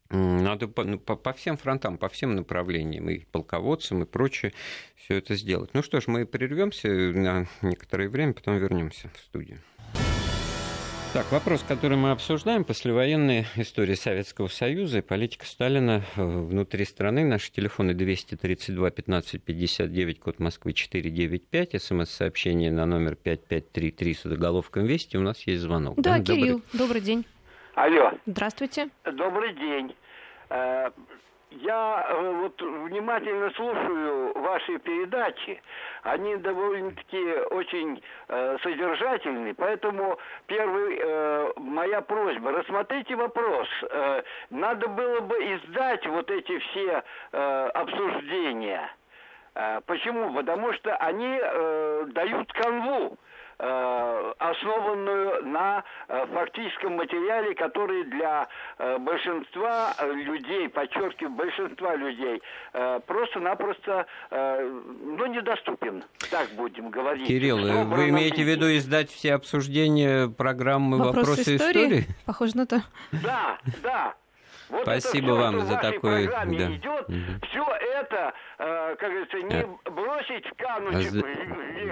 [0.10, 4.54] надо по, ну, по, по всем фронтам, по всем направлениям, и полководцам, и прочее,
[4.96, 5.72] все это сделать.
[5.74, 9.60] Ну что ж, мы прервемся на некоторое время, потом вернемся в студию.
[11.16, 17.24] Так, вопрос, который мы обсуждаем, послевоенная история Советского Союза и политика Сталина э, внутри страны.
[17.24, 25.16] Наши телефоны 232 15 59, код Москвы 495, смс-сообщение на номер 5533 с заголовком «Вести».
[25.16, 25.96] У нас есть звонок.
[26.02, 26.22] Да, да?
[26.22, 26.80] Кирилл, добрый...
[26.80, 27.26] добрый день.
[27.76, 28.12] Алло.
[28.26, 28.90] Здравствуйте.
[29.06, 29.96] Добрый день.
[31.62, 35.62] Я э, вот внимательно слушаю ваши передачи.
[36.04, 43.70] Они довольно-таки очень э, содержательны, поэтому первый э, моя просьба рассмотрите вопрос.
[43.90, 48.92] Э, надо было бы издать вот эти все э, обсуждения.
[49.54, 50.34] Э, почему?
[50.34, 53.18] Потому что они э, дают канву.
[53.58, 62.42] Э, основанную на э, фактическом материале, который для э, большинства людей, подчеркиваю, большинства людей,
[63.08, 67.28] просто-напросто ну, недоступен, так будем говорить.
[67.28, 71.86] Кирилл, вы имеете в виду издать все обсуждения программы «Вопросы, Вопросы истории»?
[71.86, 72.08] истории?
[72.26, 72.82] Похоже на то.
[73.12, 74.16] Да, да.
[74.70, 76.28] Вот Спасибо это все, вам за такой...
[76.28, 76.44] Да.
[76.46, 77.48] идет, угу.
[77.48, 77.66] все
[78.00, 79.92] это, э, как говорится, не да.
[79.92, 81.26] бросить в канучек,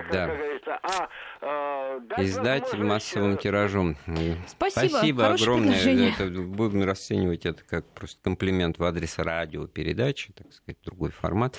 [0.09, 0.27] а, да.
[0.27, 1.09] как говорится, а
[1.41, 3.95] э, Издать массовым тиражом.
[4.47, 6.09] Спасибо, Спасибо огромное.
[6.09, 11.57] Это, будем расценивать это как просто комплимент в адрес радиопередачи, так сказать, другой формат.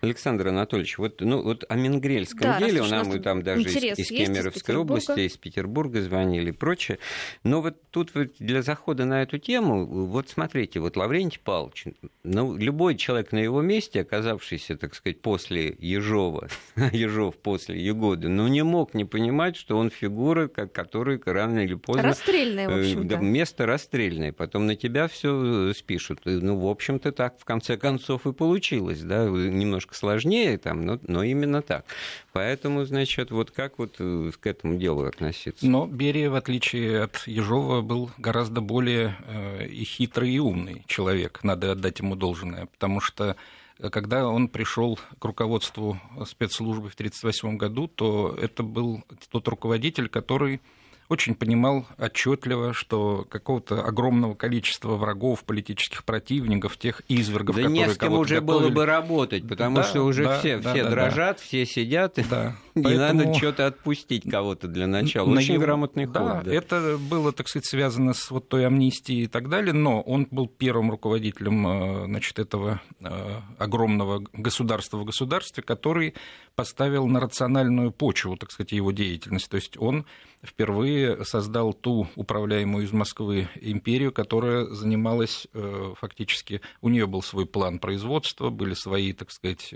[0.00, 3.98] Александр Анатольевич, вот, ну, вот о Мингрельском да, деле, у нас мы там даже из,
[3.98, 6.98] из Кемеровской из области, из Петербурга звонили и прочее.
[7.42, 11.86] Но вот тут вот для захода на эту тему, вот смотрите, смотрите, вот Лаврентий Павлович,
[12.22, 16.48] ну, любой человек на его месте, оказавшийся, так сказать, после Ежова,
[16.92, 21.74] Ежов после Егоды, ну, не мог не понимать, что он фигура, как, которая рано или
[21.74, 22.04] поздно...
[22.04, 23.16] Расстрельная, в э, общем-то.
[23.16, 26.20] Место расстрельное, потом на тебя все спишут.
[26.24, 31.24] Ну, в общем-то, так в конце концов и получилось, да, немножко сложнее там, но, но
[31.24, 31.84] именно так.
[32.32, 35.66] Поэтому, значит, вот как вот э, к этому делу относиться?
[35.66, 41.40] Но Берия, в отличие от Ежова, был гораздо более э, и хитрый, и умный человек,
[41.42, 43.36] надо отдать ему должное, потому что
[43.78, 50.08] э, когда он пришел к руководству спецслужбы в 1938 году, то это был тот руководитель,
[50.08, 50.60] который
[51.08, 57.92] очень понимал отчетливо, что какого-то огромного количества врагов, политических противников, тех извергов, да которые не
[57.92, 58.62] с кем уже готовили...
[58.62, 61.42] было бы работать, потому да, что уже да, все, да, все да, дрожат, да.
[61.42, 62.56] все сидят, да.
[62.74, 63.24] И Поэтому...
[63.24, 65.30] надо что-то отпустить кого-то для начала.
[65.30, 65.62] Очень его...
[65.64, 66.14] грамотный ход.
[66.14, 70.00] Да, да, это было, так сказать, связано с вот той амнистией и так далее, но
[70.00, 76.14] он был первым руководителем э, значит, этого э, огромного государства в государстве, который
[76.56, 79.48] поставил на рациональную почву, так сказать, его деятельность.
[79.48, 80.04] То есть он
[80.42, 87.46] впервые создал ту управляемую из Москвы империю, которая занималась э, фактически, у нее был свой
[87.46, 89.72] план производства, были свои, так сказать,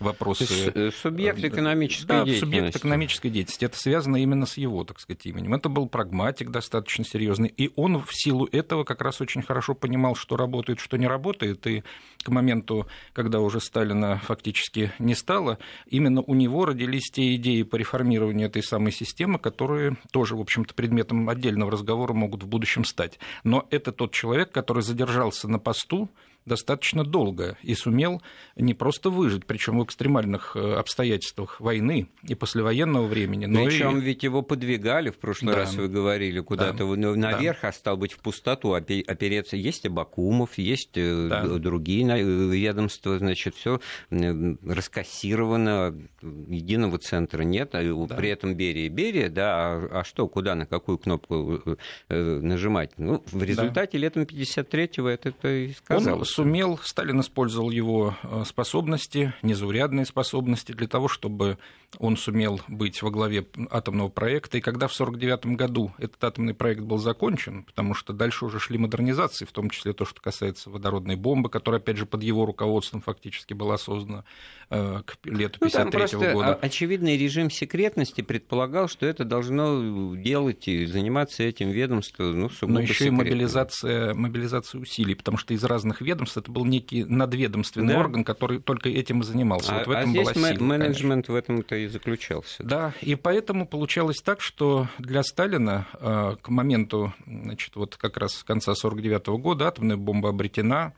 [0.00, 0.90] вопросы.
[1.00, 2.31] Субъект экономической да.
[2.38, 3.64] Субъект экономической деятельности.
[3.64, 5.54] Это связано именно с его, так сказать, именем.
[5.54, 10.14] Это был прагматик достаточно серьезный, и он в силу этого как раз очень хорошо понимал,
[10.14, 11.82] что работает, что не работает, и
[12.22, 17.76] к моменту, когда уже Сталина фактически не стало, именно у него родились те идеи по
[17.76, 23.18] реформированию этой самой системы, которые тоже, в общем-то, предметом отдельного разговора могут в будущем стать.
[23.44, 26.10] Но это тот человек, который задержался на посту
[26.46, 28.22] достаточно долго и сумел
[28.56, 33.46] не просто выжить, причем в экстремальных э, обстоятельствах войны и послевоенного времени.
[33.46, 34.00] Но Причем и...
[34.00, 35.60] ведь его подвигали, в прошлый да.
[35.60, 37.14] раз вы говорили, куда-то да.
[37.14, 37.68] наверх, да.
[37.68, 39.56] а стал быть в пустоту, опереться.
[39.56, 41.46] Есть Абакумов, есть э, да.
[41.58, 48.14] другие ведомства, значит, все раскассировано, единого центра нет, а да.
[48.16, 51.62] при этом Берия Берия, да, а, а что, куда, на какую кнопку
[52.08, 52.92] нажимать?
[52.98, 53.98] Ну, в результате да.
[53.98, 60.88] летом 53-го это, это и сказал сумел, Сталин использовал его э, способности, незаурядные способности для
[60.88, 61.58] того, чтобы
[61.98, 64.58] он сумел быть во главе атомного проекта.
[64.58, 68.78] И когда в 1949 году этот атомный проект был закончен, потому что дальше уже шли
[68.78, 73.02] модернизации, в том числе то, что касается водородной бомбы, которая, опять же, под его руководством
[73.02, 74.24] фактически была создана
[74.70, 76.54] э, к лету 1953 ну, года.
[76.54, 83.08] Очевидный режим секретности предполагал, что это должно делать и заниматься этим ведомство, ну, Но еще
[83.08, 88.00] и мобилизация, мобилизация усилий, потому что из разных ведомств это был некий надведомственный да.
[88.00, 89.74] орган, который только этим и занимался.
[89.74, 91.34] А, вот в этом а здесь была сила, менеджмент конечно.
[91.34, 92.62] в этом-то и заключался.
[92.62, 98.42] Да, и поэтому получалось так, что для Сталина э, к моменту, значит, вот как раз
[98.42, 100.92] конца 1949 года атомная бомба обретена,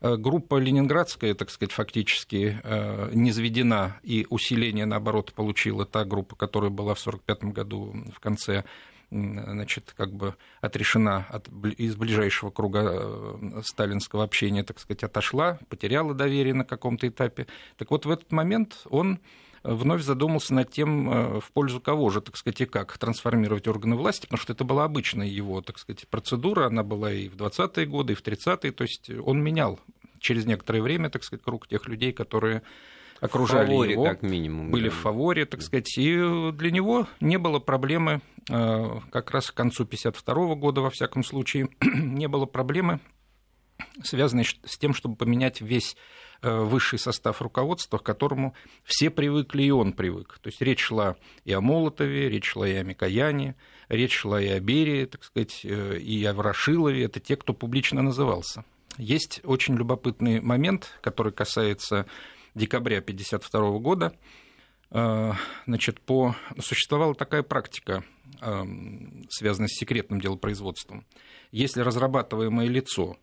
[0.00, 6.36] э, группа ленинградская, так сказать, фактически э, не заведена, и усиление, наоборот, получила та группа,
[6.36, 8.64] которая была в 1945 году в конце
[9.10, 16.54] значит, как бы отрешена от, из ближайшего круга сталинского общения, так сказать, отошла, потеряла доверие
[16.54, 17.46] на каком-то этапе.
[17.76, 19.20] Так вот, в этот момент он
[19.62, 23.96] вновь задумался над тем, э, в пользу кого же, так сказать, и как трансформировать органы
[23.96, 27.86] власти, потому что это была обычная его, так сказать, процедура, она была и в 20-е
[27.86, 29.80] годы, и в 30-е, то есть он менял
[30.20, 32.62] через некоторое время, так сказать, круг тех людей, которые
[33.20, 34.94] окружали фаворе, его, как минимум, были да.
[34.94, 39.84] в фаворе, так сказать, и для него не было проблемы, э, как раз к концу
[39.84, 43.00] 1952 года, во всяком случае, не было проблемы,
[44.02, 45.96] связанной с тем, чтобы поменять весь
[46.40, 48.54] Э, высший состав руководства, к которому
[48.84, 50.38] все привыкли, и он привык.
[50.40, 53.56] То есть речь шла и о Молотове, речь шла и о Микояне,
[53.88, 57.02] речь шла и о Берии, так сказать, э, и о Ворошилове.
[57.02, 58.64] Это те, кто публично назывался.
[58.98, 62.06] Есть очень любопытный момент, который касается
[62.58, 64.12] декабря 1952 года.
[64.90, 65.32] Э,
[65.66, 66.36] значит, по...
[66.58, 68.04] существовала такая практика,
[69.30, 71.06] связанная с секретным делопроизводством.
[71.50, 73.16] Если разрабатываемое лицо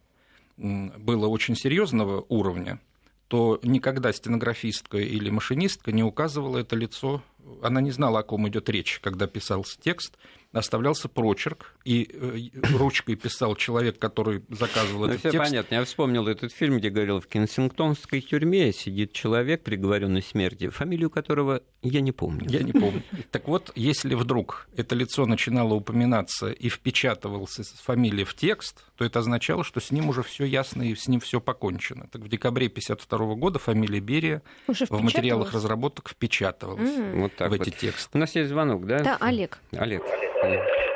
[0.58, 2.80] было очень серьезного уровня,
[3.28, 7.24] то никогда стенографистка или машинистка не указывала это лицо,
[7.62, 10.18] она не знала, о ком идет речь, когда писался текст,
[10.56, 15.50] оставлялся прочерк, и э, ручкой писал человек, который заказывал ну, этот все текст.
[15.50, 15.76] понятно.
[15.76, 21.10] Я вспомнил этот фильм, где говорил, в Кенсингтонской тюрьме сидит человек, приговоренный к смерти, фамилию
[21.10, 22.48] которого я не помню.
[22.50, 23.04] Я не помню.
[23.32, 29.20] Так вот, если вдруг это лицо начинало упоминаться и впечатывался фамилия в текст, то это
[29.20, 32.08] означало, что с ним уже все ясно и с ним все покончено.
[32.12, 37.20] Так в декабре 1952 года фамилия Берия в материалах разработок впечатывалась mm.
[37.20, 37.78] вот так в эти вот.
[37.78, 38.10] тексты.
[38.14, 39.00] У нас есть звонок, да?
[39.00, 39.60] Да, Олег.
[39.74, 40.04] Олег.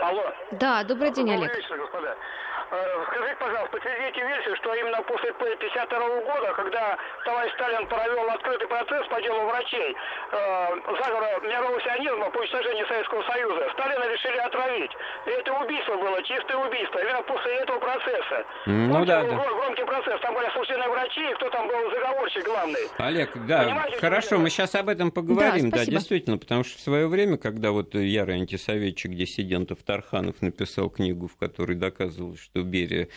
[0.01, 0.23] Алло.
[0.51, 1.55] Да, добрый день, Олег.
[1.55, 1.88] Вечер,
[2.69, 9.07] скажите, пожалуйста, подтвердите версию, что именно после 1952 года, когда товарищ Сталин провел открытый процесс
[9.07, 10.35] по делу врачей, э,
[10.85, 14.91] заговора мирового сионизма по уничтожению Советского Союза, Сталина решили отравить.
[15.25, 18.45] И это убийство было, чистое убийство, именно после этого процесса.
[18.65, 19.35] Ну Помните, да, да.
[19.35, 22.85] Громкий процесс, там были осужденные врачи, и кто там был заговорщик главный.
[22.97, 26.81] Олег, да, Понимаете, хорошо, мы сейчас об этом поговорим, да, да, действительно, потому что в
[26.81, 32.63] свое время, когда вот ярый антисоветчик диссидентов Тарханов написал книгу, в которой доказывал, что что
[32.63, 33.07] Берия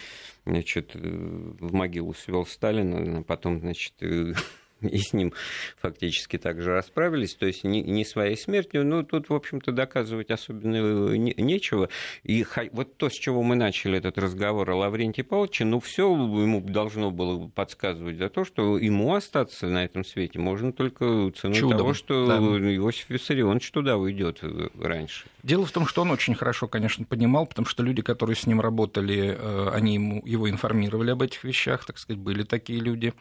[0.45, 4.35] значит, э, в могилу свел Сталина, а потом, значит, э,
[4.91, 5.33] и с ним
[5.81, 11.13] фактически также расправились, то есть не, не своей смертью, но тут, в общем-то, доказывать особенно
[11.13, 11.89] э, не, нечего.
[12.23, 16.61] И вот то, с чего мы начали этот разговор о Лаврентии Павловиче, ну, все ему
[16.61, 21.79] должно было подсказывать за то, что ему остаться на этом свете можно только ценой Чудом,
[21.79, 22.39] того, что да.
[22.39, 25.27] Иосиф Виссарионович туда уйдет э, раньше.
[25.43, 28.61] Дело в том, что он очень хорошо, конечно, понимал, потому что люди, которые с ним
[28.61, 33.13] работали, э, они ему, его информировали об этих вещах, так сказать, были такие люди.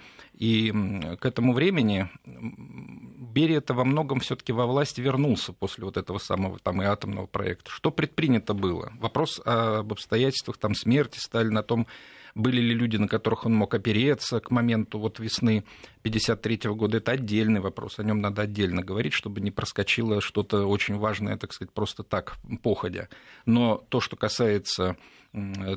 [0.41, 0.73] И
[1.19, 6.81] к этому времени Берия-то во многом все-таки во власть вернулся после вот этого самого там
[6.81, 7.69] и атомного проекта.
[7.69, 8.91] Что предпринято было?
[8.99, 11.85] Вопрос об обстоятельствах там смерти Сталина, о том,
[12.33, 15.63] были ли люди, на которых он мог опереться к моменту вот весны
[15.99, 20.97] 1953 года, это отдельный вопрос, о нем надо отдельно говорить, чтобы не проскочило что-то очень
[20.97, 23.09] важное, так сказать, просто так, походя.
[23.45, 24.97] Но то, что касается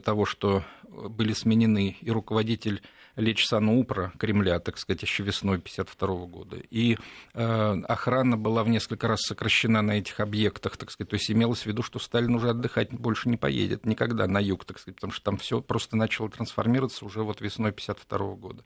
[0.05, 2.81] того, что были сменены и руководитель
[3.16, 6.57] лечь Санупра, Кремля, так сказать, еще весной 1952 года.
[6.70, 6.96] И
[7.35, 11.11] э, охрана была в несколько раз сокращена на этих объектах, так сказать.
[11.11, 14.64] То есть имелось в виду, что Сталин уже отдыхать больше не поедет никогда на юг,
[14.64, 18.64] так сказать, потому что там все просто начало трансформироваться уже вот весной 1952 года.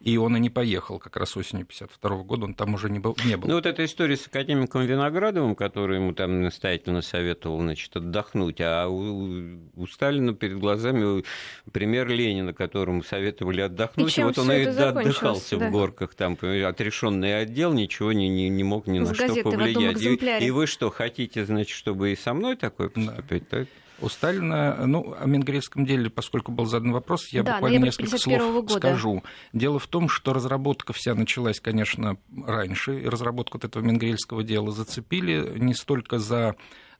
[0.00, 3.16] И он и не поехал как раз осенью 1952 года, он там уже не был.
[3.24, 3.48] Не был.
[3.48, 8.88] Ну вот эта история с академиком Виноградовым, который ему там настоятельно советовал значит, отдохнуть, а
[8.88, 11.24] у, у Сталина перед глазами
[11.72, 15.68] пример Ленина, которому советовали отдохнуть, и вот он и отдыхался да.
[15.68, 20.00] в горках, там отрешенный отдел, ничего не, не, не мог ни на что повлиять.
[20.02, 23.44] И, и вы что, хотите, значит, чтобы и со мной такое поступить?
[23.50, 23.66] Да.
[23.98, 28.66] У Сталина, ну, о Менгрельском деле, поскольку был задан вопрос, я да, буквально несколько слов
[28.66, 28.78] года.
[28.78, 29.24] скажу.
[29.54, 34.70] Дело в том, что разработка вся началась, конечно, раньше, и разработку вот этого Менгрельского дела
[34.70, 36.56] зацепили не столько за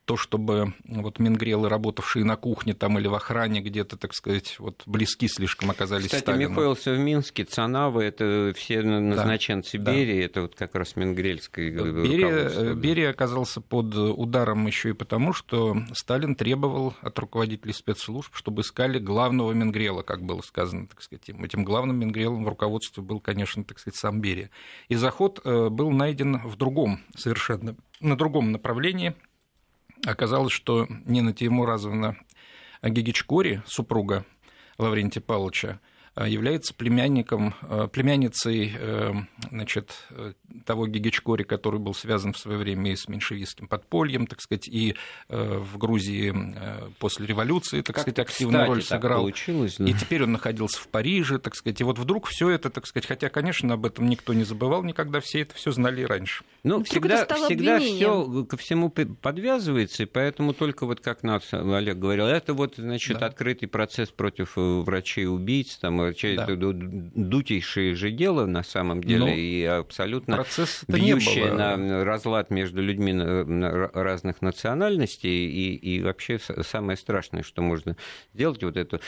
[0.07, 4.83] то, чтобы вот мингрелы, работавшие на кухне там или в охране где-то, так сказать, вот
[4.85, 6.51] близки слишком оказались Кстати, Сталину.
[6.51, 10.25] Михоэлся в Минске, Цанавы, это все назначенцы да, Берии, да.
[10.25, 12.73] это вот как раз Мингрельской Берия, да.
[12.73, 18.99] Берия оказался под ударом еще и потому, что Сталин требовал от руководителей спецслужб, чтобы искали
[18.99, 21.29] главного Мингрела, как было сказано, так сказать.
[21.29, 24.51] Этим главным Мингрелом в руководстве был, конечно, так сказать, сам Берия.
[24.87, 29.13] И заход э, был найден в другом совершенно, на другом направлении–
[30.05, 32.17] Оказалось, что Нина Тимуразовна
[32.81, 34.25] Гигичкори, супруга
[34.77, 35.79] Лаврентия Павловича,
[36.25, 39.13] является племянником, э, племянницей э,
[39.49, 39.91] значит,
[40.65, 44.95] того Гигичкори, который был связан в свое время и с меньшевистским подпольем, так сказать, и
[45.27, 46.33] в Грузии
[46.99, 49.21] после революции, так как сказать, активную роль сыграл.
[49.21, 49.85] Получилось, да.
[49.85, 51.79] И теперь он находился в Париже, так сказать.
[51.81, 55.19] И вот вдруг все это, так сказать, хотя, конечно, об этом никто не забывал никогда,
[55.19, 56.43] все это все знали раньше.
[56.63, 62.25] Ну, всегда, всегда все ко всему подвязывается, и поэтому только вот как нас Олег говорил,
[62.25, 63.27] это вот, значит, да.
[63.27, 66.47] открытый процесс против врачей-убийц, там, да.
[66.47, 70.45] дутейшее же дело на самом деле, Но и абсолютно
[70.87, 73.13] бьющее на разлад между людьми
[73.93, 77.95] разных национальностей, и, и вообще самое страшное, что можно
[78.33, 78.99] сделать, вот эту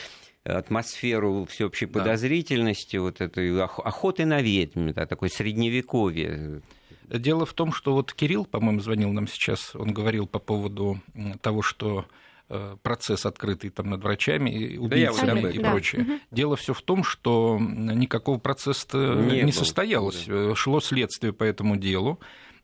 [0.44, 2.00] атмосферу всеобщей да.
[2.00, 6.62] подозрительности, вот этой охоты на ведьм, да, такой средневековье.
[7.08, 11.00] Дело в том, что вот Кирилл, по-моему, звонил нам сейчас, он говорил по поводу
[11.42, 12.06] того, что
[12.82, 15.70] процесс открытый там над врачами, убийцами да, и да.
[15.70, 16.02] прочее.
[16.02, 16.12] Угу.
[16.32, 20.26] Дело все в том, что никакого процесса не, не состоялось.
[20.26, 20.52] Да.
[20.52, 22.20] Э, шло следствие по этому делу.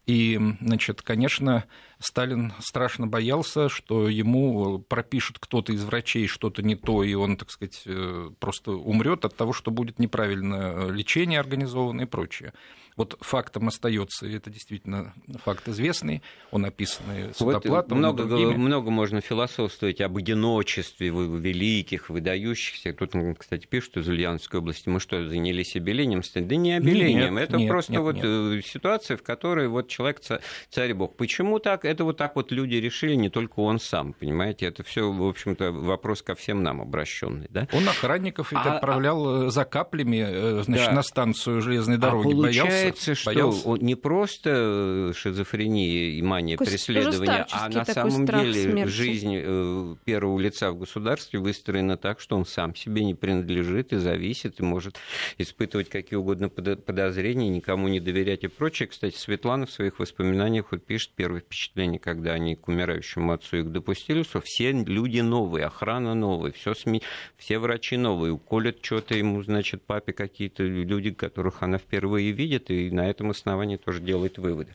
[0.05, 1.65] И, значит, конечно,
[1.99, 7.51] Сталин страшно боялся, что ему пропишет кто-то из врачей что-то не то, и он, так
[7.51, 12.53] сказать, э, просто умрет от того, что будет неправильное лечение организовано и прочее.
[12.97, 16.21] Вот фактом остается, и это действительно факт известный,
[16.51, 18.01] он описанный Судоплатовым.
[18.01, 22.93] Вот много, много можно философствовать об одиночестве великих, выдающихся.
[22.93, 26.21] Тут, кстати, пишут из Ульяновской области, мы что, занялись обелением?
[26.33, 28.25] Да не обелением, нет, это нет, просто нет, вот нет.
[28.25, 30.21] Э, ситуация, в которой вот человек
[30.69, 31.17] царь бог.
[31.17, 31.83] Почему так?
[31.85, 34.65] Это вот так вот люди решили, не только он сам, понимаете?
[34.65, 37.67] Это все, в общем-то, вопрос ко всем нам обращенный, да?
[37.73, 39.49] Он охранников ведь а, отправлял а...
[39.49, 40.93] за каплями, э, значит, да.
[40.93, 43.69] на станцию железной дороги, а боялся получается, что боялся.
[43.83, 48.89] не просто шизофрения и мания Какой преследования, а на самом деле смерти.
[48.89, 53.97] жизнь э, первого лица в государстве выстроена так, что он сам себе не принадлежит и
[53.97, 54.97] зависит, и может
[55.37, 58.87] испытывать какие угодно подозрения, никому не доверять и прочее.
[58.87, 63.71] Кстати, Светлана в своих воспоминаниях вот пишет первое впечатление, когда они к умирающему отцу их
[63.71, 67.01] допустили, что все люди новые, охрана новая, все СМИ,
[67.37, 72.89] все врачи новые, уколят что-то ему, значит, папе какие-то люди, которых она впервые видит, и
[72.91, 74.73] на этом основании тоже делает выводы.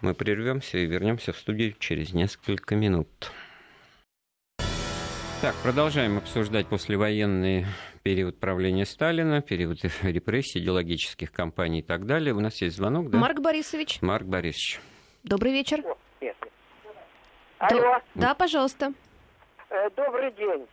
[0.00, 3.08] Мы прервемся и вернемся в студию через несколько минут.
[5.40, 7.66] Так, продолжаем обсуждать послевоенный
[8.02, 12.34] период правления Сталина, период репрессий, идеологических кампаний и так далее.
[12.34, 13.18] У нас есть звонок, да?
[13.18, 13.98] Марк Борисович.
[14.02, 14.80] Марк Борисович.
[15.24, 15.82] Добрый вечер.
[17.62, 17.98] Алло.
[18.16, 18.92] Да, пожалуйста.
[19.70, 20.66] Э, добрый день.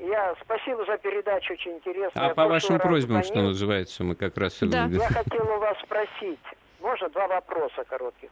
[0.00, 2.26] Я спасибо за передачу, очень интересно.
[2.26, 4.58] А по вашим просьбам, что называется, мы как раз...
[4.60, 4.86] Да.
[4.86, 6.40] Я хотел у вас спросить,
[6.80, 8.30] можно два вопроса коротких.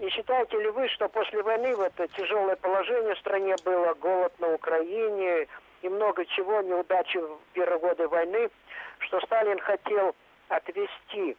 [0.00, 4.32] Не считаете ли вы, что после войны в это тяжелое положение в стране было, голод
[4.40, 5.46] на Украине
[5.82, 8.50] и много чего, неудачи в первые годы войны,
[8.98, 10.16] что Сталин хотел
[10.48, 11.36] отвести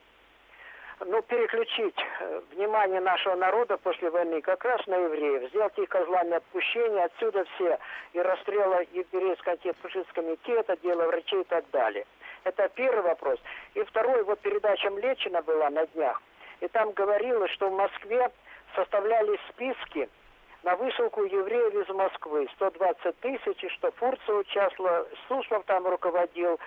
[1.00, 6.34] ну, переключить э, внимание нашего народа после войны как раз на евреев, сделать их козлами
[6.34, 7.80] отпущения, отсюда все
[8.14, 12.06] и расстрелы еврейского антифашистского комитета, дело врачей и так далее.
[12.44, 13.40] Это первый вопрос.
[13.74, 16.22] И второй, вот передача Млечина была на днях,
[16.62, 18.30] и там говорилось, что в Москве
[18.76, 20.10] составлялись списки
[20.64, 22.48] на высылку евреев из Москвы.
[22.56, 26.60] 120 тысяч, и что Фурцев участвовал, Суслов там руководил,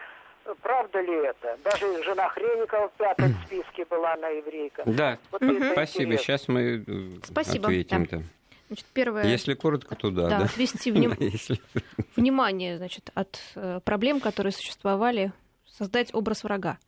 [0.62, 1.59] правда ли это?
[1.64, 4.82] Даже жена Хреникова в пятом списке была на еврейка.
[4.86, 5.64] Да, вот угу.
[5.72, 6.14] спасибо.
[6.14, 6.18] Интересно.
[6.18, 7.66] Сейчас мы э, Спасибо.
[7.66, 8.07] ответим.
[8.11, 8.18] Да.
[8.68, 9.24] Значит, первое...
[9.24, 10.28] Если коротко, то да.
[10.28, 10.44] Да, да?
[10.47, 11.14] отвести вним...
[12.16, 15.32] внимание значит, от э, проблем, которые существовали,
[15.66, 16.78] создать образ врага.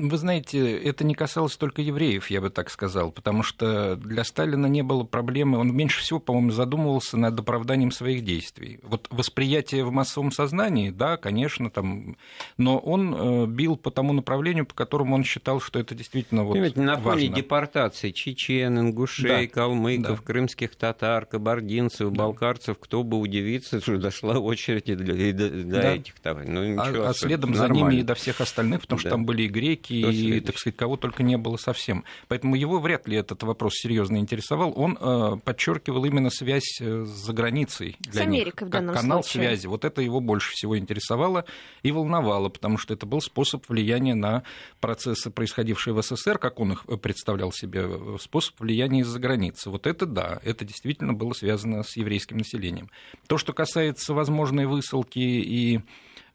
[0.00, 4.64] Вы знаете, это не касалось только евреев, я бы так сказал, потому что для Сталина
[4.64, 8.80] не было проблемы, он меньше всего, по-моему, задумывался над оправданием своих действий.
[8.82, 12.16] Вот восприятие в массовом сознании, да, конечно, там,
[12.56, 16.52] но он э, бил по тому направлению, по которому он считал, что это действительно вот
[16.54, 17.36] Понимаете, на фоне важно.
[17.36, 19.52] депортации чечен, ингушей, да.
[19.52, 20.24] калмыков, да.
[20.24, 22.18] крымских татар, кабардинцев, да.
[22.18, 25.94] балкарцев, кто бы удивиться, что дошла очередь и до, и до, да.
[25.94, 26.52] этих товарищей.
[26.52, 29.00] Ну, а, а следом за ними и до всех остальных, потому да.
[29.00, 32.04] что там были и греки, и, так сказать, кого только не было совсем.
[32.28, 34.72] Поэтому его вряд ли этот вопрос серьезно интересовал.
[34.76, 39.02] Он э, подчеркивал именно связь э, с заграницей для с Америкой них, в данном как
[39.02, 39.48] канал случае.
[39.48, 39.66] связи.
[39.66, 41.44] Вот это его больше всего интересовало
[41.82, 44.42] и волновало, потому что это был способ влияния на
[44.80, 47.88] процессы, происходившие в СССР, как он их э, представлял себе,
[48.20, 49.70] способ влияния из-за границы.
[49.70, 52.90] Вот это да, это действительно было связано с еврейским населением.
[53.26, 55.80] То, что касается возможной высылки и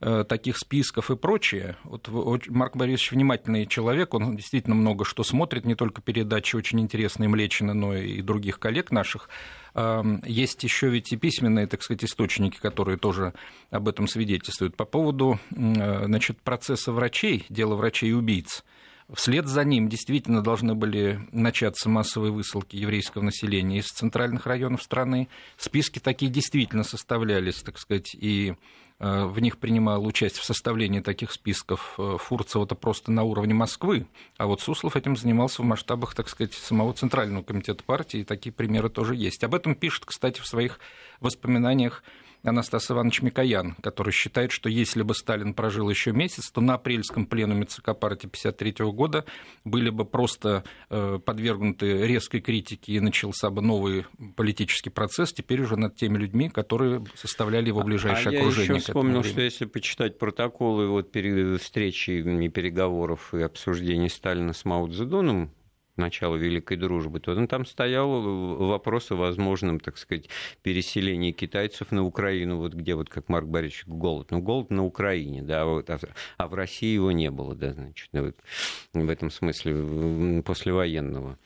[0.00, 1.76] таких списков и прочее.
[1.84, 2.08] Вот
[2.48, 7.74] Марк Борисович внимательный человек, он действительно много что смотрит, не только передачи очень интересные Млечина,
[7.74, 9.28] но и других коллег наших.
[10.24, 13.34] Есть еще ведь и письменные, так сказать, источники, которые тоже
[13.70, 14.74] об этом свидетельствуют.
[14.74, 18.64] По поводу э, значит, процесса врачей, дела врачей-убийц,
[19.14, 25.28] Вслед за ним действительно должны были начаться массовые высылки еврейского населения из центральных районов страны.
[25.56, 31.30] Списки такие действительно составлялись, так сказать, и Э, в них принимал участие в составлении таких
[31.30, 34.06] списков э, Фурцева-то просто на уровне Москвы,
[34.38, 38.52] а вот Суслов этим занимался в масштабах, так сказать, самого Центрального комитета партии, и такие
[38.52, 39.44] примеры тоже есть.
[39.44, 40.80] Об этом пишет, кстати, в своих
[41.20, 42.02] воспоминаниях
[42.46, 47.26] Анастас Иванович Микоян, который считает, что если бы Сталин прожил еще месяц, то на апрельском
[47.26, 49.24] пленуме ЦК партии 1953 года
[49.64, 55.76] были бы просто э, подвергнуты резкой критике и начался бы новый политический процесс, теперь уже
[55.76, 58.68] над теми людьми, которые составляли его ближайшее а окружение.
[58.68, 61.10] Я еще вспомнил, что если почитать протоколы вот
[61.60, 65.50] встречи и переговоров и обсуждений Сталина с Мао Цзэдуном,
[65.96, 68.10] начала Великой Дружбы, то ну, там стоял
[68.68, 70.28] вопрос о возможном, так сказать,
[70.62, 74.30] переселении китайцев на Украину, вот где, вот как Марк Борисович, голод.
[74.30, 75.98] Ну, голод на Украине, да, вот, а,
[76.36, 78.36] а в России его не было, да, значит, вот,
[78.92, 81.38] в этом смысле, послевоенного.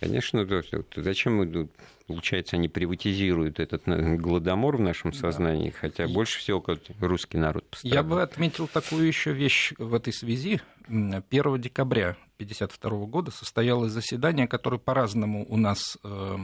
[0.00, 0.46] Конечно,
[0.94, 1.68] зачем мы,
[2.06, 6.64] получается, они приватизируют этот э, голодомор в нашем сознании, хотя больше всего
[7.00, 7.96] русский народ пострадал.
[7.96, 10.60] Я бы отметил такую еще вещь в этой связи.
[10.88, 11.22] 1
[11.60, 16.36] декабря 1952 года состоялось заседание, которое по-разному у нас э,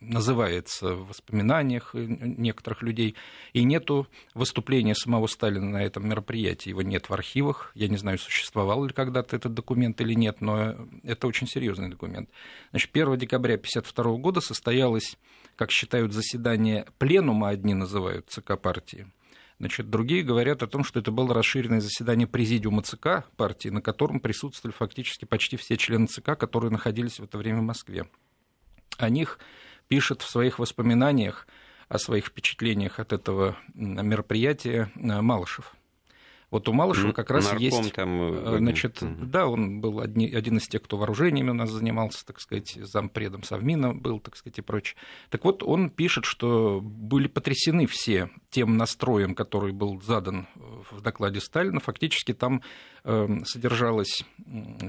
[0.00, 3.14] называется в воспоминаниях некоторых людей,
[3.54, 8.18] и нету выступления самого Сталина на этом мероприятии, его нет в архивах, я не знаю,
[8.18, 12.28] существовал ли когда-то этот документ или нет, но это очень серьезный документ.
[12.70, 15.16] Значит, 1 декабря 1952 года состоялось,
[15.56, 19.06] как считают, заседание пленума, одни называют ЦК партии,
[19.58, 24.20] Значит, другие говорят о том, что это было расширенное заседание президиума ЦК партии, на котором
[24.20, 28.06] присутствовали фактически почти все члены ЦК, которые находились в это время в Москве.
[28.98, 29.38] О них
[29.88, 31.46] пишет в своих воспоминаниях
[31.88, 35.74] о своих впечатлениях от этого мероприятия э, Малышев.
[36.54, 37.92] Вот у Малышева как раз Нарком есть...
[37.94, 38.32] Там...
[38.32, 39.24] Э, значит, угу.
[39.24, 43.42] да, он был одни, один из тех, кто вооружениями у нас занимался, так сказать, зампредом
[43.42, 44.96] Совмина был, так сказать, и прочее.
[45.30, 50.46] Так вот, он пишет, что были потрясены все тем настроем, который был задан
[50.92, 51.80] в докладе Сталина.
[51.80, 52.62] Фактически там
[53.04, 54.24] содержалась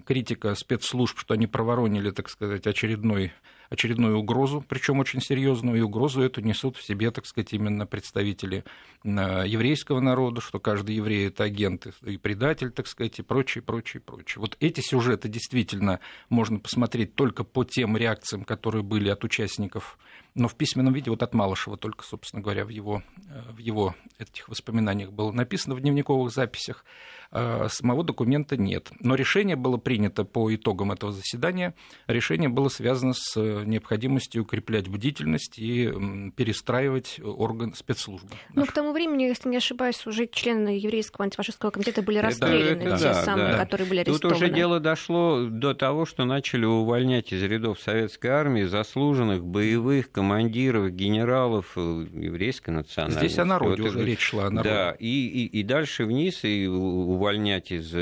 [0.06, 3.34] критика спецслужб, что они проворонили, так сказать, очередной
[3.70, 8.64] очередную угрозу, причем очень серьезную, и угрозу эту несут в себе, так сказать, именно представители
[9.04, 9.10] э,
[9.48, 14.42] еврейского народа, что каждый еврей это агент и предатель, так сказать, и прочее, прочее, прочее.
[14.42, 16.00] Вот эти сюжеты действительно
[16.30, 19.98] можно посмотреть только по тем реакциям, которые были от участников
[20.36, 23.96] но в письменном виде вот от Малышева только, собственно говоря, в его, э, в его
[24.20, 26.84] этих воспоминаниях было написано в дневниковых записях.
[27.32, 28.92] А самого документа нет.
[29.00, 31.74] Но решение было принято по итогам этого заседания.
[32.08, 38.30] Решение было связано с необходимостью укреплять бдительность и перестраивать орган спецслужбы.
[38.54, 42.98] Ну, к тому времени, если не ошибаюсь, уже члены еврейского антифашистского комитета были расстреляны, это,
[42.98, 43.58] те да, самые, да.
[43.58, 44.22] которые были арестованы.
[44.22, 50.12] Тут уже дело дошло до того, что начали увольнять из рядов советской армии заслуженных боевых
[50.12, 53.28] командиров командиров, генералов э, еврейской национальности.
[53.28, 54.48] Здесь о народе вот, уже речь шла.
[54.48, 54.70] О народе.
[54.70, 57.94] Да, и, и, и дальше вниз, и увольнять из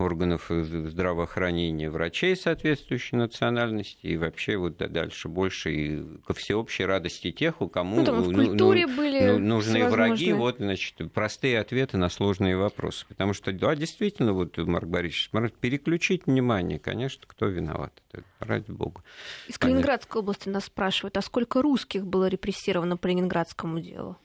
[0.00, 7.60] органов здравоохранения врачей соответствующей национальности, и вообще вот дальше больше и ко всеобщей радости тех,
[7.60, 11.96] у кому ну, там в культуре ну, были ну, нужные враги, вот, значит, простые ответы
[11.96, 13.06] на сложные вопросы.
[13.08, 15.30] Потому что, да, действительно, вот, Марк Борисович,
[15.60, 19.02] переключить внимание, конечно, кто виноват, это, ради бога.
[19.48, 24.16] Из Калининградской области нас спрашивают, а сколько русских было репрессировано по ленинградскому делу?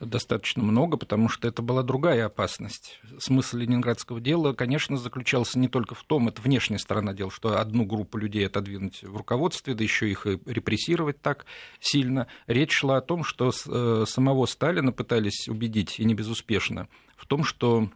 [0.00, 3.00] Достаточно много, потому что это была другая опасность.
[3.18, 7.84] Смысл ленинградского дела, конечно, заключался не только в том, это внешняя сторона дела, что одну
[7.84, 11.46] группу людей отодвинуть в руководстве, да еще их и репрессировать так
[11.80, 12.26] сильно.
[12.46, 17.44] Речь шла о том, что э, самого Сталина пытались убедить, и не безуспешно, в том,
[17.44, 17.90] что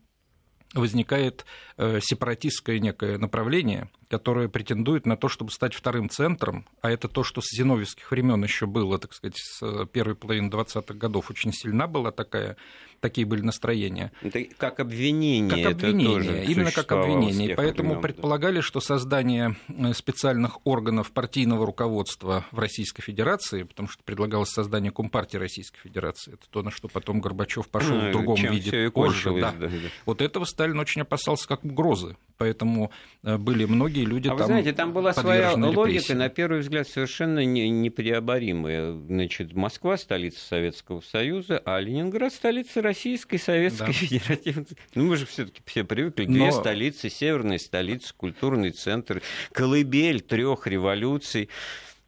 [0.74, 1.44] возникает
[1.76, 7.22] э, сепаратистское некое направление, которое претендует на то, чтобы стать вторым центром, а это то,
[7.22, 11.86] что с зиновьевских времен еще было, так сказать, с первой половины 20-х годов очень сильна
[11.86, 12.56] была такая
[13.00, 14.12] такие были настроения.
[14.22, 15.64] Это как обвинение.
[15.64, 17.56] Как обвинение, именно как обвинение.
[17.56, 18.62] Поэтому времен, предполагали, да.
[18.62, 25.38] что создание э, специальных органов партийного руководства в Российской Федерации, потому что предлагалось создание Компартии
[25.38, 29.30] Российской Федерации, это то, на что потом Горбачев пошел ну, в другом виде позже.
[29.40, 29.52] Да.
[29.52, 29.76] Да, да.
[30.04, 32.16] Вот этого Сталин очень опасался как угрозы.
[32.36, 32.90] Поэтому
[33.22, 34.38] э, были многие люди а там.
[34.38, 35.76] Вы знаете, там была своя репрессии.
[35.76, 38.92] логика, на первый взгляд, совершенно непреоборимая.
[38.92, 43.92] Значит, Москва столица Советского Союза, а Ленинград столица Российской Советской да.
[43.92, 44.66] Федеративной.
[44.94, 46.24] Ну, мы же все-таки все привыкли.
[46.26, 46.52] Две Но...
[46.52, 49.22] столицы, северная столица, культурный центр,
[49.52, 51.48] колыбель трех революций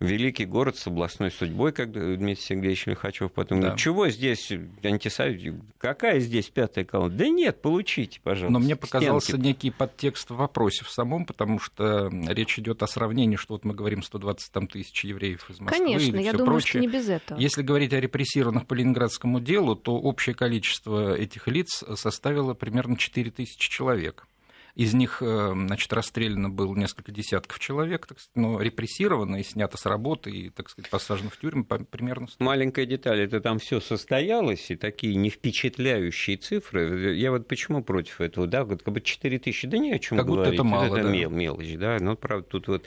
[0.03, 3.77] великий город с областной судьбой, как Дмитрий Сергеевич Лихачев потом да.
[3.77, 7.17] чего здесь антисовет, какая здесь пятая колонна?
[7.17, 8.53] Да нет, получите, пожалуйста.
[8.53, 9.47] Но мне показался стенки.
[9.47, 13.75] некий подтекст в вопросе в самом, потому что речь идет о сравнении, что вот мы
[13.75, 16.69] говорим 120 там, тысяч евреев из Москвы Конечно, я думаю, прочее.
[16.69, 17.39] что не без этого.
[17.39, 23.31] Если говорить о репрессированных по ленинградскому делу, то общее количество этих лиц составило примерно 4
[23.31, 24.27] тысячи человек.
[24.75, 29.77] Из них, э, значит, расстреляно было несколько десятков человек, так сказать, но репрессировано и снято
[29.77, 32.27] с работы, и, так сказать, посажено в тюрьму примерно.
[32.27, 32.43] 100.
[32.43, 37.14] Маленькая деталь, это там все состоялось, и такие не впечатляющие цифры.
[37.14, 40.16] Я вот почему против этого, да, вот как бы 4 тысячи, да ни о чем
[40.16, 40.53] как говорить.
[40.53, 41.12] Будто это мало, это да.
[41.12, 42.85] мел, мелочь, да, но, правда, тут вот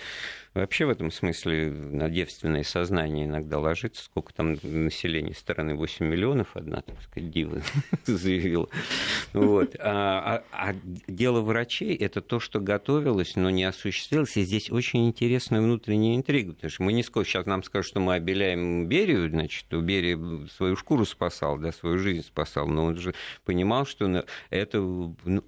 [0.55, 6.55] вообще в этом смысле на девственное сознание иногда ложится, сколько там населения страны, 8 миллионов,
[6.55, 7.61] одна, так сказать, дива
[8.05, 8.69] заявила.
[9.33, 9.75] Вот.
[9.79, 10.75] А, а, а
[11.07, 14.37] дело врачей это то, что готовилось, но не осуществилось.
[14.37, 17.99] И здесь очень интересная внутренняя интрига, потому что мы не сколько сейчас нам скажут, что
[17.99, 22.97] мы обеляем Берию, значит, у Берии свою шкуру спасал, да, свою жизнь спасал, но он
[22.97, 24.79] же понимал, что это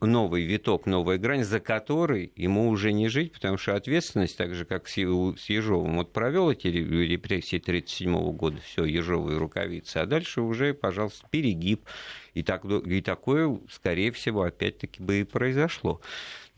[0.02, 4.66] новый виток, новая грань, за которой ему уже не жить, потому что ответственность, так же,
[4.66, 10.74] как с Ежовым, вот провел эти репрессии 1937 года, все, ежовые рукавицы, а дальше уже,
[10.74, 11.86] пожалуйста, перегиб.
[12.34, 16.02] И, так, и такое, скорее всего, опять-таки бы и произошло.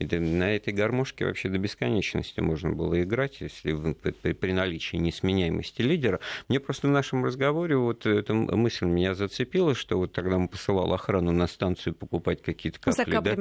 [0.00, 5.82] Это, на этой гармошке вообще до бесконечности можно было играть, если при, при наличии несменяемости
[5.82, 6.20] лидера.
[6.48, 10.94] Мне просто в нашем разговоре вот эта мысль меня зацепила, что вот тогда он посылал
[10.94, 13.20] охрану на станцию покупать какие-то капли.
[13.20, 13.36] Да?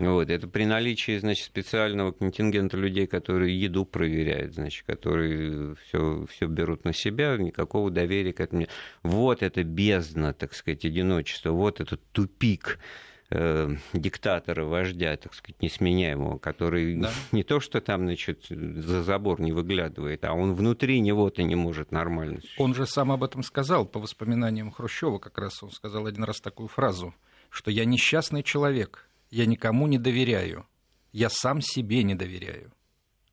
[0.10, 6.46] Вот, это при наличии, значит, специального контингента людей, которые еду проверяют, значит, которые все, все
[6.46, 8.66] берут на себя, никакого доверия к этому.
[9.04, 12.80] Вот это бездна, так сказать, одиночество, вот этот тупик
[13.30, 17.10] э, диктатора, вождя, так сказать, несменяемого, который да.
[17.32, 21.92] не то, что там, значит, за забор не выглядывает, а он внутри него-то не может
[21.92, 22.40] нормально.
[22.58, 26.40] Он же сам об этом сказал, по воспоминаниям Хрущева как раз он сказал один раз
[26.40, 27.14] такую фразу,
[27.48, 30.66] что я несчастный человек, я никому не доверяю,
[31.12, 32.72] я сам себе не доверяю.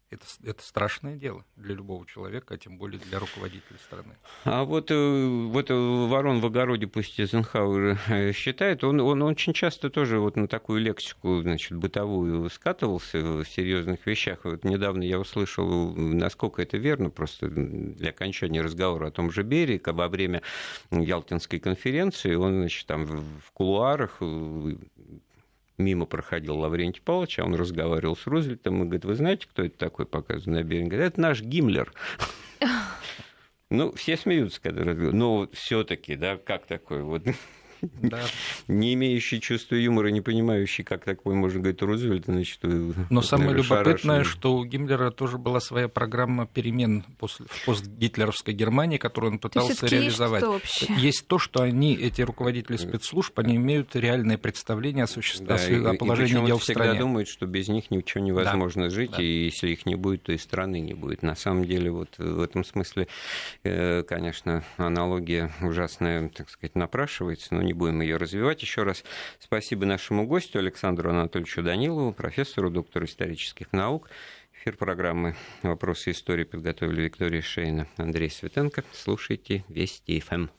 [0.09, 4.15] Это, это страшное дело для любого человека, а тем более для руководителя страны.
[4.45, 9.51] А вот, э, вот э, ворон в огороде, пусть Эйзенхауэр э, считает, он, он очень
[9.51, 14.39] часто тоже вот на такую лексику значит, бытовую скатывался в серьезных вещах.
[14.45, 19.81] Вот недавно я услышал, насколько это верно, просто для окончания разговора о том же Берии,
[19.85, 20.41] во время
[20.91, 24.21] Ялтинской конференции он значит, там в кулуарах
[25.77, 29.77] мимо проходил Лаврентий Павлович, а он разговаривал с Рузвельтом и говорит, вы знаете, кто это
[29.77, 30.87] такой, показывает на берег?
[30.87, 31.91] Говорит, это наш Гиммлер.
[33.69, 35.13] Ну, все смеются, когда разговаривают.
[35.13, 37.03] Но все-таки, да, как такое?
[37.03, 37.23] Вот
[38.01, 38.21] да.
[38.67, 42.59] не имеющий чувства юмора, не понимающий, как такое можно говорить Рузвельт, значит...
[43.09, 48.97] Но самое любопытное, что у Гиммлера тоже была своя программа перемен после, в постгитлеровской Германии,
[48.97, 50.43] которую он пытался то реализовать.
[50.63, 55.43] Есть, есть то, что они, эти руководители спецслужб, они имеют реальное представление о, суще...
[55.43, 56.91] да, о положении дел в стране.
[56.91, 58.89] всегда думают, что без них ничего невозможно да.
[58.89, 59.21] жить, да.
[59.21, 61.21] и если их не будет, то и страны не будет.
[61.21, 63.07] На самом деле, вот в этом смысле,
[63.63, 68.61] э, конечно, аналогия ужасная, так сказать, напрашивается, но не будем ее развивать.
[68.61, 69.03] Еще раз
[69.39, 74.09] спасибо нашему гостю Александру Анатольевичу Данилову, профессору, доктору исторических наук.
[74.53, 78.83] Эфир программы «Вопросы истории» подготовили Виктория Шейна, Андрей Светенко.
[78.91, 80.47] Слушайте Вести ФМ.